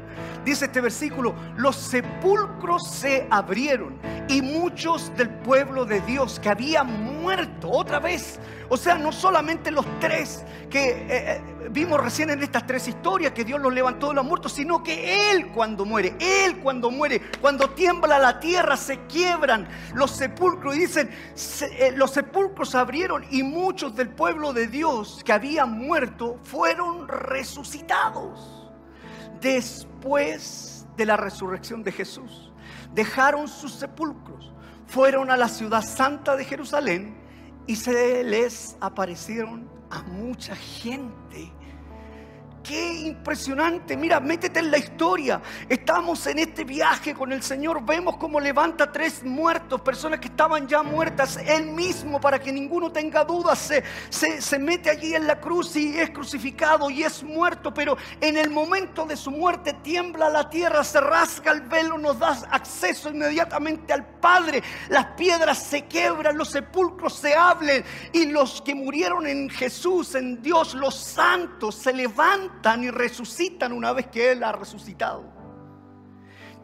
[0.49, 7.21] dice este versículo, los sepulcros se abrieron y muchos del pueblo de Dios que habían
[7.21, 8.39] muerto otra vez,
[8.69, 13.33] o sea, no solamente los tres que eh, eh, vimos recién en estas tres historias,
[13.33, 17.21] que Dios los levantó de los muertos, sino que Él cuando muere, Él cuando muere,
[17.41, 21.11] cuando tiembla la tierra, se quiebran los sepulcros y dicen,
[21.63, 27.09] eh, los sepulcros se abrieron y muchos del pueblo de Dios que habían muerto fueron
[27.09, 28.58] resucitados.
[29.41, 32.53] Después de la resurrección de Jesús,
[32.93, 34.53] dejaron sus sepulcros,
[34.87, 37.17] fueron a la ciudad santa de Jerusalén
[37.67, 41.53] y se les aparecieron a mucha gente
[42.69, 43.97] qué impresionante.
[43.97, 45.41] Mira, métete en la historia.
[45.71, 47.83] Estamos en este viaje con el Señor.
[47.83, 51.39] Vemos cómo levanta tres muertos, personas que estaban ya muertas.
[51.39, 55.75] Él mismo, para que ninguno tenga dudas, se, se, se mete allí en la cruz
[55.77, 57.73] y es crucificado y es muerto.
[57.73, 62.19] Pero en el momento de su muerte tiembla la tierra, se rasga el velo, nos
[62.19, 64.63] da acceso inmediatamente al Padre.
[64.91, 70.43] Las piedras se quebran, los sepulcros se abren y los que murieron en Jesús, en
[70.43, 75.25] Dios, los santos, se levantan y resucitan una vez que Él ha resucitado.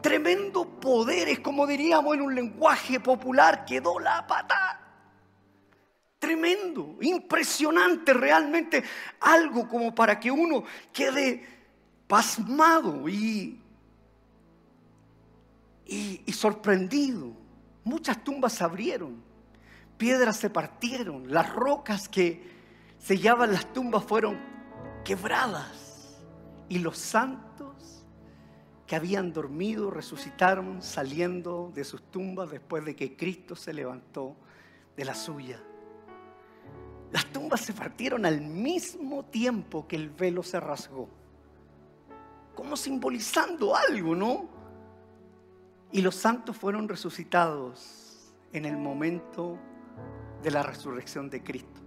[0.01, 4.81] Tremendo poder, es como diríamos en un lenguaje popular, quedó la pata.
[6.19, 8.83] Tremendo, impresionante realmente,
[9.19, 11.43] algo como para que uno quede
[12.07, 13.59] pasmado y,
[15.87, 17.31] y, y sorprendido.
[17.83, 19.23] Muchas tumbas se abrieron,
[19.97, 22.53] piedras se partieron, las rocas que
[22.99, 24.39] sellaban las tumbas fueron
[25.03, 25.84] quebradas.
[26.69, 28.05] Y los santos
[28.87, 34.35] que habían dormido resucitaron saliendo de sus tumbas después de que Cristo se levantó
[34.95, 35.59] de la suya.
[37.11, 41.09] Las tumbas se partieron al mismo tiempo que el velo se rasgó,
[42.53, 44.49] como simbolizando algo, ¿no?
[45.91, 49.57] Y los santos fueron resucitados en el momento
[50.43, 51.81] de la resurrección de Cristo.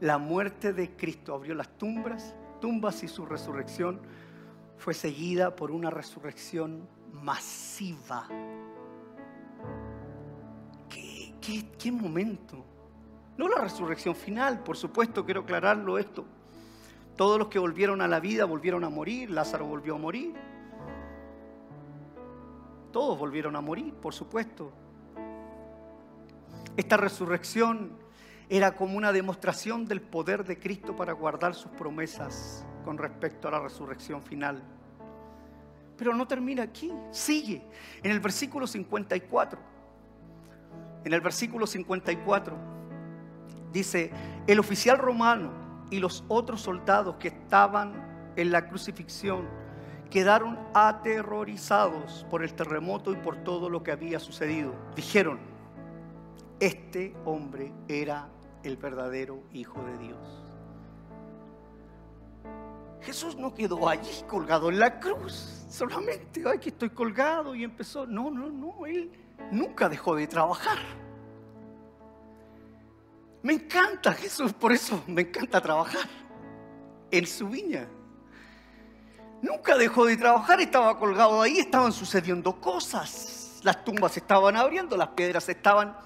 [0.00, 4.00] La muerte de Cristo abrió las tumbas tumbas y su resurrección
[4.76, 8.28] fue seguida por una resurrección masiva.
[10.88, 12.64] ¿Qué, qué, momento?
[13.38, 16.24] No la resurrección final, por supuesto, quiero aclararlo esto.
[17.16, 20.34] Todos los que volvieron a la vida volvieron a morir, Lázaro volvió a morir.
[22.92, 24.72] Todos volvieron a morir, por supuesto.
[26.76, 28.05] Esta resurrección
[28.48, 33.52] era como una demostración del poder de Cristo para guardar sus promesas con respecto a
[33.52, 34.62] la resurrección final.
[35.96, 37.62] Pero no termina aquí, sigue
[38.02, 39.58] en el versículo 54.
[41.04, 42.56] En el versículo 54
[43.72, 44.10] dice,
[44.46, 45.52] el oficial romano
[45.90, 49.48] y los otros soldados que estaban en la crucifixión
[50.10, 54.74] quedaron aterrorizados por el terremoto y por todo lo que había sucedido.
[54.94, 55.38] Dijeron,
[56.60, 58.28] este hombre era
[58.66, 60.18] el verdadero Hijo de Dios.
[63.00, 68.06] Jesús no quedó allí colgado en la cruz, solamente, ay, que estoy colgado y empezó.
[68.06, 69.12] No, no, no, Él
[69.52, 70.78] nunca dejó de trabajar.
[73.42, 76.08] Me encanta Jesús, por eso me encanta trabajar
[77.12, 77.86] en su viña.
[79.40, 83.60] Nunca dejó de trabajar, estaba colgado ahí, estaban sucediendo cosas.
[83.62, 85.96] Las tumbas se estaban abriendo, las piedras estaban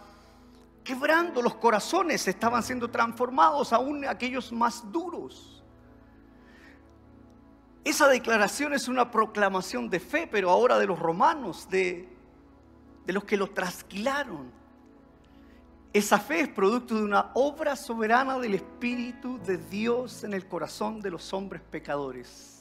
[0.84, 5.62] quebrando, los corazones estaban siendo transformados, aún aquellos más duros.
[7.84, 12.08] Esa declaración es una proclamación de fe, pero ahora de los romanos, de,
[13.06, 14.50] de los que lo trasquilaron.
[15.92, 21.00] Esa fe es producto de una obra soberana del Espíritu de Dios en el corazón
[21.00, 22.59] de los hombres pecadores.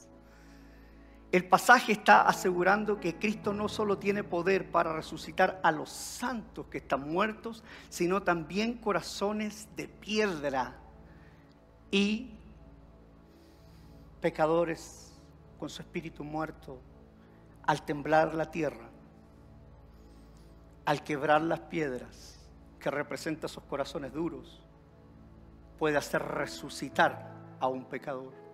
[1.32, 6.66] El pasaje está asegurando que Cristo no solo tiene poder para resucitar a los santos
[6.68, 10.76] que están muertos, sino también corazones de piedra
[11.92, 12.32] y
[14.22, 15.14] pecadores
[15.60, 16.80] con su espíritu muerto
[17.64, 18.90] al temblar la tierra,
[20.86, 22.40] al quebrar las piedras
[22.80, 24.64] que representan esos corazones duros,
[25.78, 28.49] puede hacer resucitar a un pecador.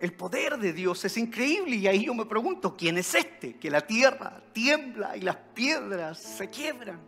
[0.00, 3.56] El poder de Dios es increíble y ahí yo me pregunto, ¿quién es este?
[3.58, 6.98] Que la tierra tiembla y las piedras se quiebran.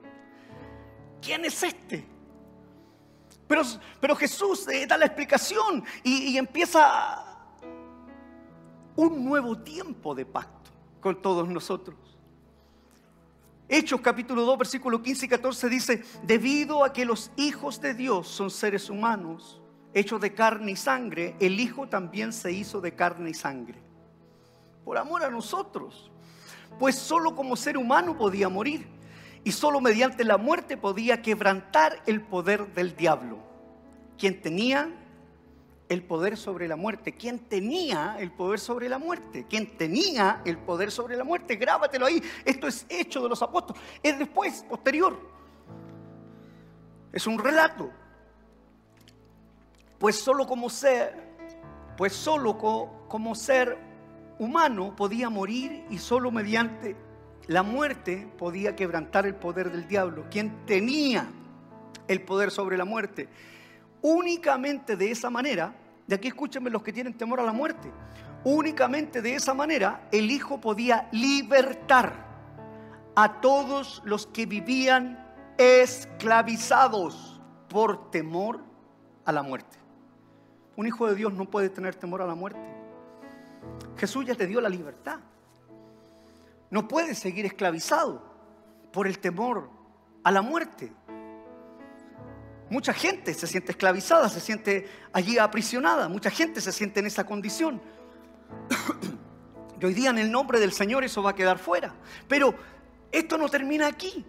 [1.23, 2.07] ¿Quién es este?
[3.49, 3.63] pero,
[3.99, 7.25] pero Jesús eh, da la explicación y, y empieza
[8.95, 10.71] un nuevo tiempo de pacto
[11.01, 11.97] con todos nosotros.
[13.71, 18.29] Hechos capítulo 2, versículo 15 y 14 dice, debido a que los hijos de Dios
[18.29, 19.62] son seres humanos,
[19.95, 23.79] hechos de carne y sangre, el Hijo también se hizo de carne y sangre.
[24.85, 26.11] Por amor a nosotros.
[26.79, 28.87] Pues solo como ser humano podía morir
[29.45, 33.39] y solo mediante la muerte podía quebrantar el poder del diablo,
[34.17, 34.91] quien tenía
[35.89, 37.15] el poder sobre la muerte.
[37.15, 39.47] ¿Quién tenía el poder sobre la muerte?
[39.49, 41.57] ¿Quién tenía el poder sobre la muerte?
[41.57, 42.23] Grábatelo ahí.
[42.45, 43.83] Esto es hecho de los apóstoles.
[44.03, 45.19] Es después, posterior.
[47.13, 47.91] Es un relato.
[50.03, 51.15] Pues solo como ser,
[51.97, 52.59] pues solo
[53.07, 53.79] como ser
[54.41, 56.97] humano podía morir y solo mediante
[57.47, 60.25] la muerte podía quebrantar el poder del diablo.
[60.29, 61.29] ¿Quién tenía
[62.09, 63.29] el poder sobre la muerte?
[64.01, 65.73] Únicamente de esa manera
[66.09, 67.89] de aquí escúchenme los que tienen temor a la muerte.
[68.43, 72.27] Únicamente de esa manera el Hijo podía libertar
[73.15, 78.65] a todos los que vivían esclavizados por temor
[79.25, 79.82] a la muerte.
[80.77, 82.61] Un hijo de Dios no puede tener temor a la muerte.
[83.97, 85.19] Jesús ya te dio la libertad.
[86.71, 88.23] No puedes seguir esclavizado
[88.93, 89.69] por el temor
[90.25, 90.93] a la muerte.
[92.71, 97.25] Mucha gente se siente esclavizada, se siente allí aprisionada, mucha gente se siente en esa
[97.25, 97.83] condición.
[99.81, 101.95] y hoy día en el nombre del Señor eso va a quedar fuera.
[102.29, 102.55] Pero
[103.11, 104.25] esto no termina aquí.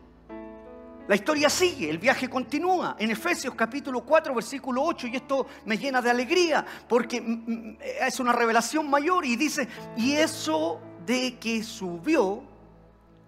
[1.08, 2.96] La historia sigue, el viaje continúa.
[2.98, 8.32] En Efesios capítulo 4, versículo 8, y esto me llena de alegría, porque es una
[8.32, 12.44] revelación mayor y dice, y eso de que subió,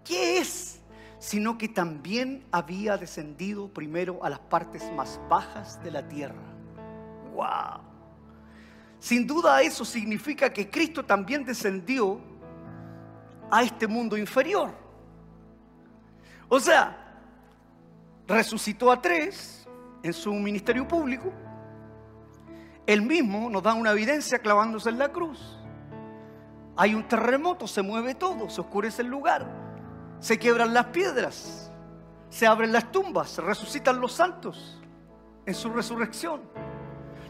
[0.04, 0.76] ¿qué es?
[1.26, 6.42] sino que también había descendido primero a las partes más bajas de la tierra.
[7.34, 7.82] ¡Wow!
[9.00, 12.22] Sin duda eso significa que Cristo también descendió
[13.50, 14.72] a este mundo inferior.
[16.48, 17.05] O sea,
[18.28, 19.68] resucitó a tres
[20.04, 21.32] en su ministerio público.
[22.86, 25.60] Él mismo nos da una evidencia clavándose en la cruz.
[26.78, 29.66] Hay un terremoto, se mueve todo, se oscurece el lugar
[30.20, 31.72] se quiebran las piedras,
[32.30, 34.82] se abren las tumbas, se resucitan los santos
[35.46, 36.42] en su resurrección.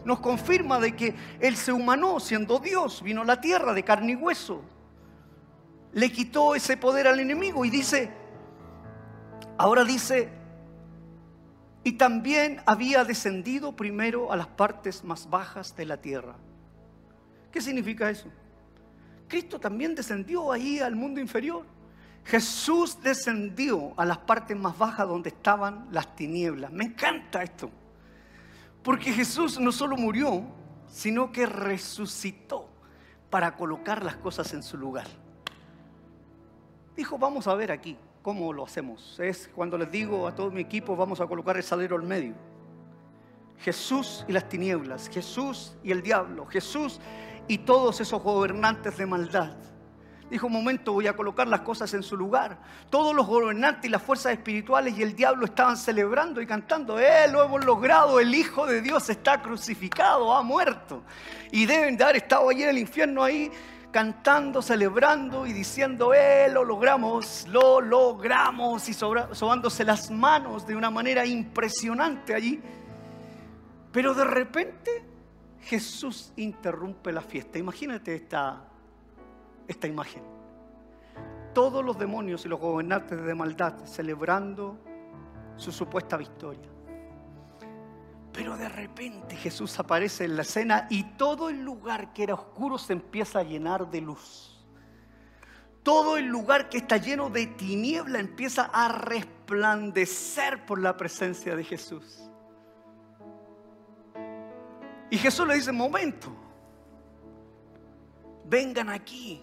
[0.04, 4.12] Nos confirma de que Él se humanó siendo Dios, vino a la tierra de carne
[4.12, 4.62] y hueso,
[5.92, 8.10] le quitó ese poder al enemigo y dice,
[9.58, 10.30] ahora dice,
[11.86, 16.34] y también había descendido primero a las partes más bajas de la tierra.
[17.52, 18.26] ¿Qué significa eso?
[19.28, 21.64] Cristo también descendió ahí al mundo inferior.
[22.24, 26.72] Jesús descendió a las partes más bajas donde estaban las tinieblas.
[26.72, 27.70] Me encanta esto.
[28.82, 30.42] Porque Jesús no solo murió,
[30.88, 32.68] sino que resucitó
[33.30, 35.06] para colocar las cosas en su lugar.
[36.96, 37.96] Dijo, vamos a ver aquí
[38.26, 39.20] cómo lo hacemos.
[39.20, 42.34] Es cuando les digo a todo mi equipo, vamos a colocar el salero al medio.
[43.58, 46.98] Jesús y las tinieblas, Jesús y el diablo, Jesús
[47.46, 49.52] y todos esos gobernantes de maldad.
[50.28, 52.58] Dijo, un momento, voy a colocar las cosas en su lugar.
[52.90, 57.28] Todos los gobernantes y las fuerzas espirituales y el diablo estaban celebrando y cantando, eh,
[57.30, 61.04] lo hemos logrado, el Hijo de Dios está crucificado, ha muerto.
[61.52, 63.52] Y deben de haber estado allí en el infierno ahí
[63.96, 70.90] cantando, celebrando y diciendo, eh, lo logramos, lo logramos, y sobándose las manos de una
[70.90, 72.60] manera impresionante allí.
[73.90, 75.02] Pero de repente
[75.62, 77.58] Jesús interrumpe la fiesta.
[77.58, 78.64] Imagínate esta
[79.66, 80.22] esta imagen.
[81.54, 84.78] Todos los demonios y los gobernantes de maldad celebrando
[85.56, 86.68] su supuesta victoria.
[88.36, 92.76] Pero de repente Jesús aparece en la escena y todo el lugar que era oscuro
[92.76, 94.62] se empieza a llenar de luz.
[95.82, 101.64] Todo el lugar que está lleno de tiniebla empieza a resplandecer por la presencia de
[101.64, 102.28] Jesús.
[105.08, 106.30] Y Jesús le dice, momento,
[108.44, 109.40] vengan aquí.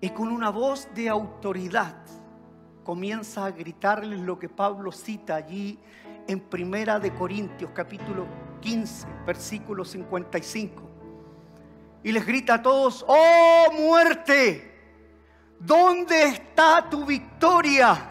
[0.00, 1.94] Y con una voz de autoridad
[2.82, 5.78] comienza a gritarles lo que Pablo cita allí
[6.28, 8.26] en Primera de Corintios capítulo
[8.60, 10.82] 15, versículo 55.
[12.04, 14.78] Y les grita a todos, "Oh muerte,
[15.58, 18.10] ¿dónde está tu victoria?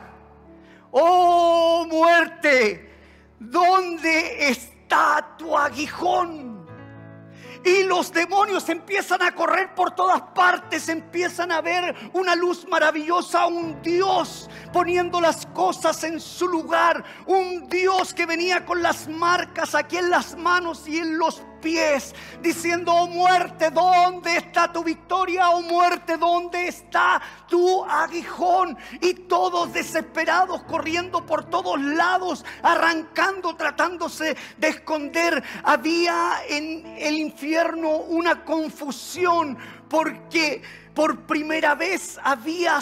[0.92, 2.92] Oh muerte,
[3.40, 6.47] ¿dónde está tu aguijón?"
[7.64, 13.48] Y los demonios empiezan a correr por todas partes, empiezan a ver una luz maravillosa,
[13.48, 19.76] un Dios poniendo las cosas en su lugar, un Dios que venía con las marcas
[19.76, 21.48] aquí en las manos y en los pies,
[22.42, 25.50] diciendo, oh muerte, ¿dónde está tu victoria?
[25.50, 28.78] Oh muerte, ¿dónde está tu aguijón?
[29.02, 35.44] Y todos desesperados, corriendo por todos lados, arrancando, tratándose de esconder.
[35.64, 39.58] Había en el infierno una confusión
[39.90, 40.62] porque
[40.94, 42.82] por primera vez había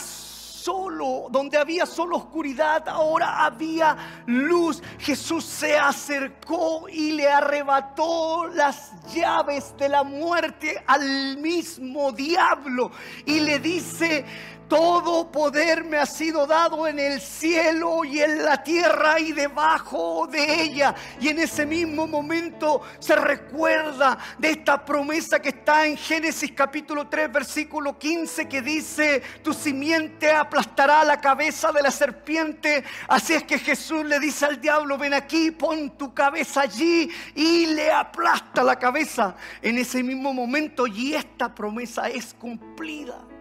[0.65, 4.81] solo, donde había solo oscuridad, ahora había luz.
[4.97, 12.91] Jesús se acercó y le arrebató las llaves de la muerte al mismo diablo
[13.27, 14.25] y le dice,
[14.67, 20.27] todo poder me ha sido dado en el cielo y en la tierra y debajo
[20.27, 20.95] de ella.
[21.19, 27.07] Y en ese mismo momento se recuerda de esta promesa que está en Génesis capítulo
[27.07, 32.83] 3 versículo 15 que dice, tu simiente aplastará la cabeza de la serpiente.
[33.07, 37.67] Así es que Jesús le dice al diablo, ven aquí, pon tu cabeza allí y
[37.67, 40.87] le aplasta la cabeza en ese mismo momento.
[40.87, 43.34] Y esta promesa es cumplida.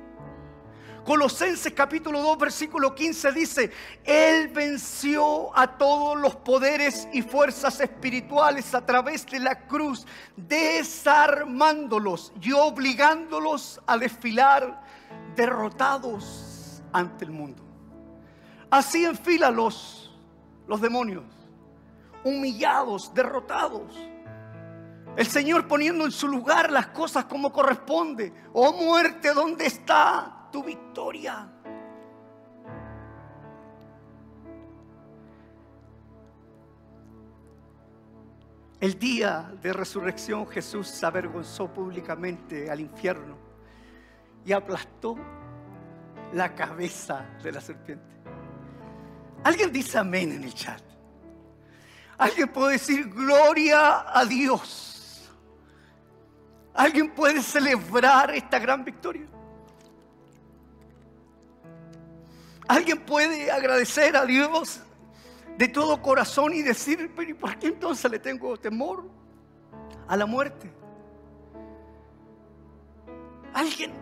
[1.05, 3.71] Colosenses capítulo 2 versículo 15 dice,
[4.05, 12.33] Él venció a todos los poderes y fuerzas espirituales a través de la cruz, desarmándolos
[12.41, 14.83] y obligándolos a desfilar
[15.37, 17.63] derrotados ante el mundo.
[18.71, 20.11] Así enfila los,
[20.67, 21.25] los demonios,
[22.25, 23.95] humillados, derrotados.
[25.17, 28.33] El Señor poniendo en su lugar las cosas como corresponde.
[28.55, 30.34] Oh muerte, ¿dónde está?
[30.55, 31.49] Tu victoria.
[38.79, 43.37] El día de resurrección Jesús se avergonzó públicamente al infierno
[44.45, 45.17] y aplastó
[46.33, 48.15] la cabeza de la serpiente.
[49.43, 50.83] Alguien dice amén en el chat.
[52.17, 55.29] Alguien puede decir gloria a Dios.
[56.75, 59.34] Alguien puede celebrar esta gran victoria.
[62.67, 64.81] Alguien puede agradecer a Dios
[65.59, 69.09] de todo corazón y decir, pero ¿y por qué entonces le tengo temor
[70.09, 70.73] a la muerte?
[73.53, 73.93] Alguien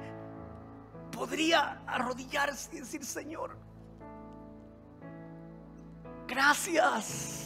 [1.11, 3.57] podría arrodillarse y decir, Señor,
[6.27, 7.43] gracias.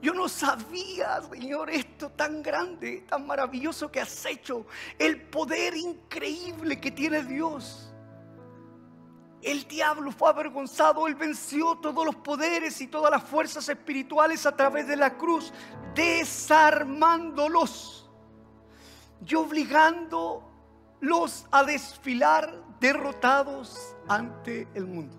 [0.00, 4.66] Yo no sabía, Señor, esto tan grande, tan maravilloso que has hecho,
[4.98, 7.85] el poder increíble que tiene Dios.
[9.46, 14.56] El diablo fue avergonzado, él venció todos los poderes y todas las fuerzas espirituales a
[14.56, 15.52] través de la cruz,
[15.94, 18.10] desarmándolos
[19.24, 25.16] y obligándolos a desfilar derrotados ante el mundo.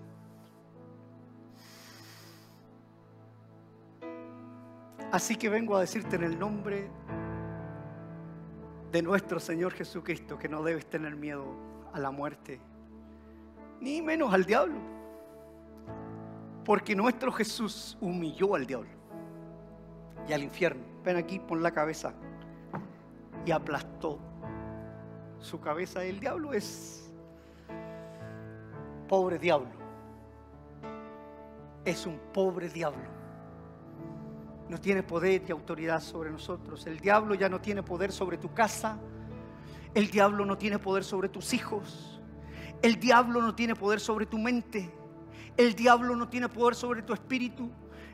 [5.10, 6.90] Así que vengo a decirte en el nombre
[8.92, 11.46] de nuestro Señor Jesucristo que no debes tener miedo
[11.94, 12.60] a la muerte
[13.80, 14.78] ni menos al diablo.
[16.64, 18.90] Porque nuestro Jesús humilló al diablo
[20.28, 20.82] y al infierno.
[21.04, 22.12] Ven aquí, pon la cabeza.
[23.46, 24.18] Y aplastó
[25.40, 26.04] su cabeza.
[26.04, 27.10] El diablo es
[29.08, 29.70] pobre diablo.
[31.84, 33.08] Es un pobre diablo.
[34.68, 36.86] No tiene poder y autoridad sobre nosotros.
[36.86, 38.98] El diablo ya no tiene poder sobre tu casa.
[39.94, 42.17] El diablo no tiene poder sobre tus hijos.
[42.82, 44.90] El diablo no tiene poder sobre tu mente.
[45.56, 47.70] El diablo no tiene poder sobre tu espíritu.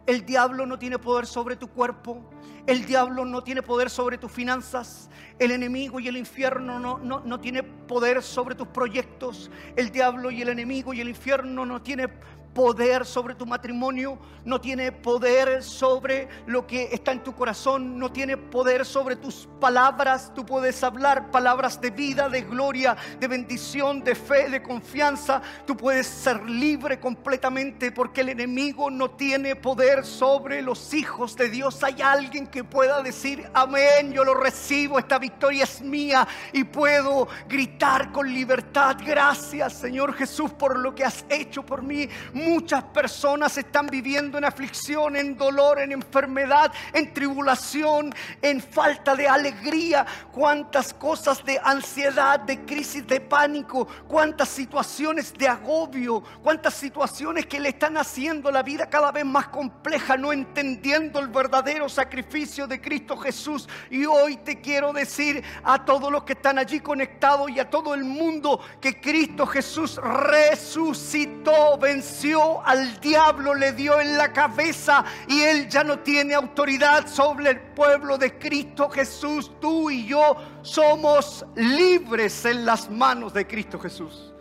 [0.06, 2.30] El diablo no tiene poder sobre tu cuerpo.
[2.66, 5.10] El diablo no tiene poder sobre tus finanzas.
[5.38, 9.50] El enemigo y el infierno no, no, no tiene poder sobre tus proyectos.
[9.76, 12.08] El diablo y el enemigo y el infierno no tiene
[12.54, 18.12] poder sobre tu matrimonio, no tiene poder sobre lo que está en tu corazón, no
[18.12, 20.32] tiene poder sobre tus palabras.
[20.34, 25.42] Tú puedes hablar palabras de vida, de gloria, de bendición, de fe, de confianza.
[25.66, 31.48] Tú puedes ser libre completamente porque el enemigo no tiene poder sobre los hijos de
[31.48, 31.82] Dios.
[31.82, 37.28] Hay alguien que pueda decir, amén, yo lo recibo, esta victoria es mía y puedo
[37.48, 38.96] gritar con libertad.
[39.04, 42.08] Gracias Señor Jesús por lo que has hecho por mí
[42.44, 49.26] Muchas personas están viviendo en aflicción, en dolor, en enfermedad, en tribulación, en falta de
[49.26, 50.04] alegría.
[50.30, 57.58] Cuántas cosas de ansiedad, de crisis, de pánico, cuántas situaciones de agobio, cuántas situaciones que
[57.58, 62.78] le están haciendo la vida cada vez más compleja, no entendiendo el verdadero sacrificio de
[62.78, 63.66] Cristo Jesús.
[63.90, 67.94] Y hoy te quiero decir a todos los que están allí conectados y a todo
[67.94, 72.33] el mundo que Cristo Jesús resucitó, venció
[72.64, 77.60] al diablo, le dio en la cabeza y él ya no tiene autoridad sobre el
[77.60, 79.52] pueblo de Cristo Jesús.
[79.60, 84.32] Tú y yo somos libres en las manos de Cristo Jesús.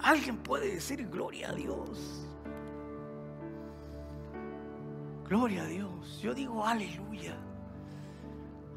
[0.00, 2.24] Alguien puede decir gloria a Dios.
[5.28, 6.20] Gloria a Dios.
[6.22, 7.36] Yo digo aleluya.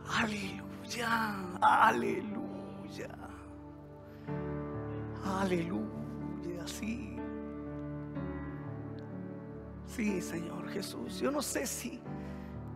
[0.08, 0.68] Aleluya.
[1.62, 3.10] Aleluya.
[5.24, 5.89] Aleluya.
[6.78, 7.16] Sí.
[9.86, 11.20] Sí, Señor Jesús.
[11.20, 12.00] Yo no sé si,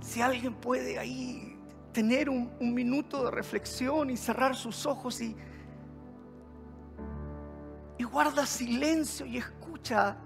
[0.02, 1.58] si alguien puede ahí
[1.92, 5.36] tener un, minuto de reflexión y cerrar sus ojos y,
[7.98, 10.18] y guarda silencio y escucha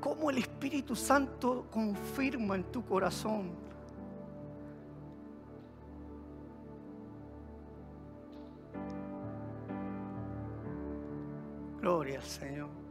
[0.00, 3.61] cómo el Espíritu Santo confirma en tu corazón.
[11.82, 12.81] Gloria al Señor.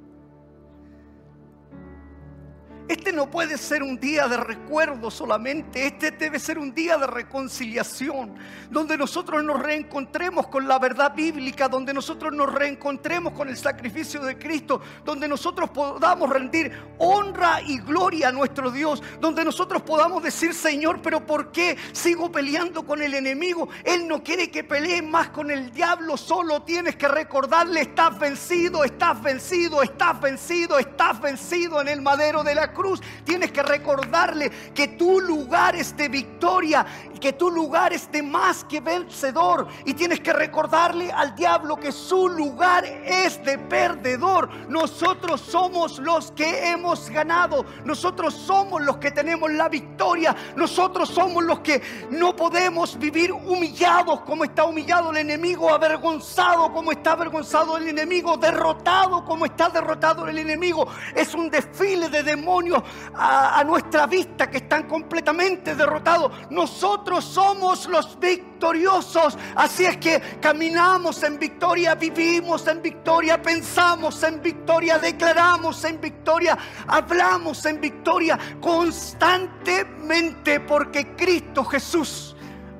[2.91, 7.07] Este no puede ser un día de recuerdo solamente, este debe ser un día de
[7.07, 8.35] reconciliación,
[8.69, 14.21] donde nosotros nos reencontremos con la verdad bíblica, donde nosotros nos reencontremos con el sacrificio
[14.23, 20.21] de Cristo, donde nosotros podamos rendir honra y gloria a nuestro Dios, donde nosotros podamos
[20.21, 23.69] decir, Señor, pero ¿por qué sigo peleando con el enemigo?
[23.85, 28.83] Él no quiere que pelee más con el diablo, solo tienes que recordarle, estás vencido,
[28.83, 32.80] estás vencido, estás vencido, estás vencido en el madero de la cruz
[33.23, 36.85] tienes que recordarle que tu lugar es de victoria,
[37.21, 39.67] que tu lugar es de más que vencedor.
[39.85, 44.49] Y tienes que recordarle al diablo que su lugar es de perdedor.
[44.67, 47.65] Nosotros somos los que hemos ganado.
[47.85, 50.35] Nosotros somos los que tenemos la victoria.
[50.57, 56.91] Nosotros somos los que no podemos vivir humillados como está humillado el enemigo, avergonzado como
[56.91, 60.87] está avergonzado el enemigo, derrotado como está derrotado el enemigo.
[61.15, 62.81] Es un desfile de demonios
[63.13, 66.31] a, nuestra vista que están completamente derrotados.
[66.49, 69.37] Nosotros somos los victoriosos.
[69.55, 76.57] Así es que caminamos en victoria, vivimos en victoria, pensamos en victoria, declaramos en victoria,
[76.87, 82.35] hablamos en victoria constantemente porque Cristo Jesús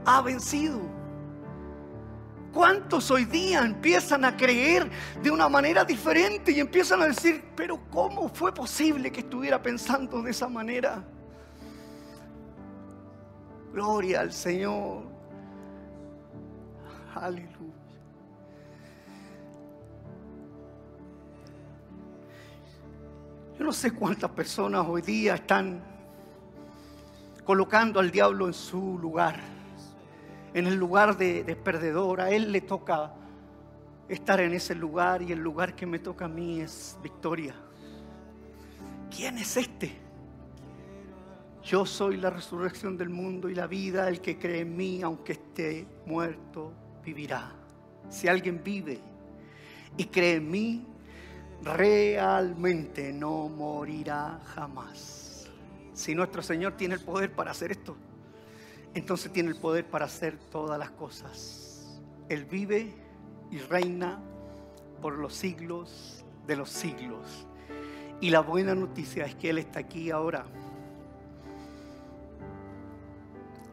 [0.06, 0.80] ha vencido.
[2.54, 4.90] ¿Cuántos hoy día empiezan a creer
[5.22, 10.22] de una manera diferente y empiezan a decir, pero ¿cómo fue posible que estuviera pensando
[10.22, 11.02] de esa manera?
[13.74, 15.04] Gloria al Señor.
[17.16, 17.52] Aleluya.
[23.58, 25.84] Yo no sé cuántas personas hoy día están
[27.44, 29.40] colocando al diablo en su lugar
[30.54, 32.22] en el lugar de, perdedor.
[32.22, 33.14] A Él le toca
[34.10, 37.56] estar en ese lugar y el lugar que me toca a mí es victoria.
[39.16, 39.98] ¿Quién es este?
[41.64, 44.08] Yo soy la resurrección del mundo y la vida.
[44.08, 47.52] El que cree en mí, aunque esté muerto, vivirá.
[48.10, 49.00] Si alguien vive
[49.96, 50.88] y cree en mí,
[51.62, 55.50] realmente no morirá jamás.
[55.94, 57.96] Si nuestro Señor tiene el poder para hacer esto,
[58.96, 62.02] entonces tiene el poder para hacer todas las cosas.
[62.28, 62.92] Él vive
[63.52, 64.20] y reina
[65.00, 67.46] por los siglos de los siglos.
[68.20, 70.46] Y la buena noticia es que Él está aquí ahora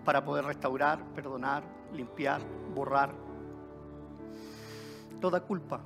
[0.08, 2.40] para poder restaurar, perdonar, limpiar,
[2.74, 3.12] borrar
[5.20, 5.82] toda culpa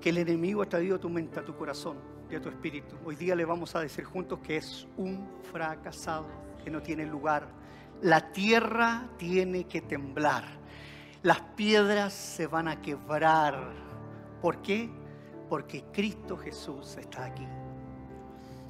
[0.00, 1.98] que el enemigo ha traído a tu mente, a tu corazón
[2.30, 2.96] y a tu espíritu.
[3.04, 6.24] Hoy día le vamos a decir juntos que es un fracasado,
[6.64, 7.46] que no tiene lugar
[8.00, 10.44] la tierra tiene que temblar.
[11.22, 13.74] Las piedras se van a quebrar.
[14.40, 14.88] ¿Por qué?
[15.50, 17.46] Porque Cristo Jesús está aquí.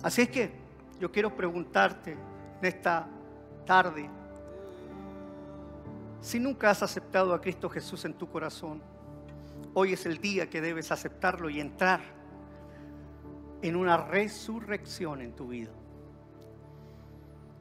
[0.03, 0.51] Así es que
[0.99, 3.09] yo quiero preguntarte en esta
[3.65, 4.09] tarde,
[6.21, 8.83] si nunca has aceptado a Cristo Jesús en tu corazón,
[9.75, 12.01] hoy es el día que debes aceptarlo y entrar
[13.61, 15.71] en una resurrección en tu vida.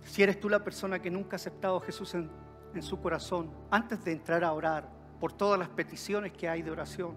[0.05, 2.29] Si eres tú la persona que nunca ha aceptado a Jesús en,
[2.81, 4.89] su corazón, antes de entrar a orar
[5.19, 7.15] por todas las peticiones que hay de oración,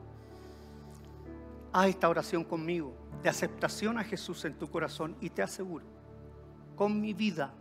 [1.73, 5.85] Haz esta oración conmigo de aceptación a Jesús en tu corazón y te aseguro,
[6.75, 7.53] con mi vida,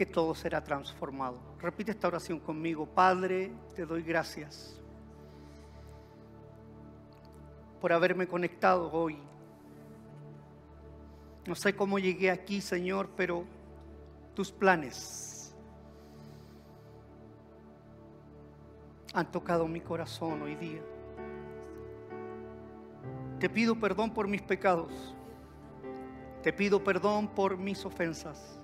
[0.00, 1.36] que todo será transformado.
[1.60, 2.86] Repite esta oración conmigo.
[2.86, 4.80] Padre, te doy gracias
[7.82, 9.18] por haberme conectado hoy.
[11.46, 13.44] No sé cómo llegué aquí, Señor, pero
[14.34, 15.54] tus planes
[19.12, 20.80] han tocado mi corazón hoy día.
[23.38, 25.14] Te pido perdón por mis pecados.
[26.42, 28.59] Te pido perdón por mis ofensas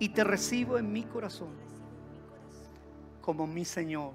[0.00, 1.50] y te recibo en mi corazón
[3.20, 4.12] como mi Señor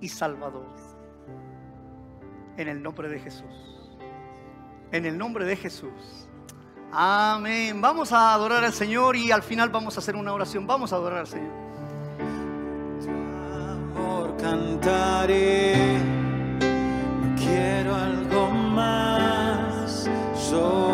[0.00, 0.66] y Salvador.
[2.56, 3.90] En el nombre de Jesús.
[4.90, 6.28] En el nombre de Jesús.
[6.90, 7.80] Amén.
[7.80, 10.66] Vamos a adorar al Señor y al final vamos a hacer una oración.
[10.66, 11.52] Vamos a adorar al Señor.
[13.94, 15.98] Por cantaré,
[17.36, 19.12] quiero algo más.
[20.52, 20.91] glass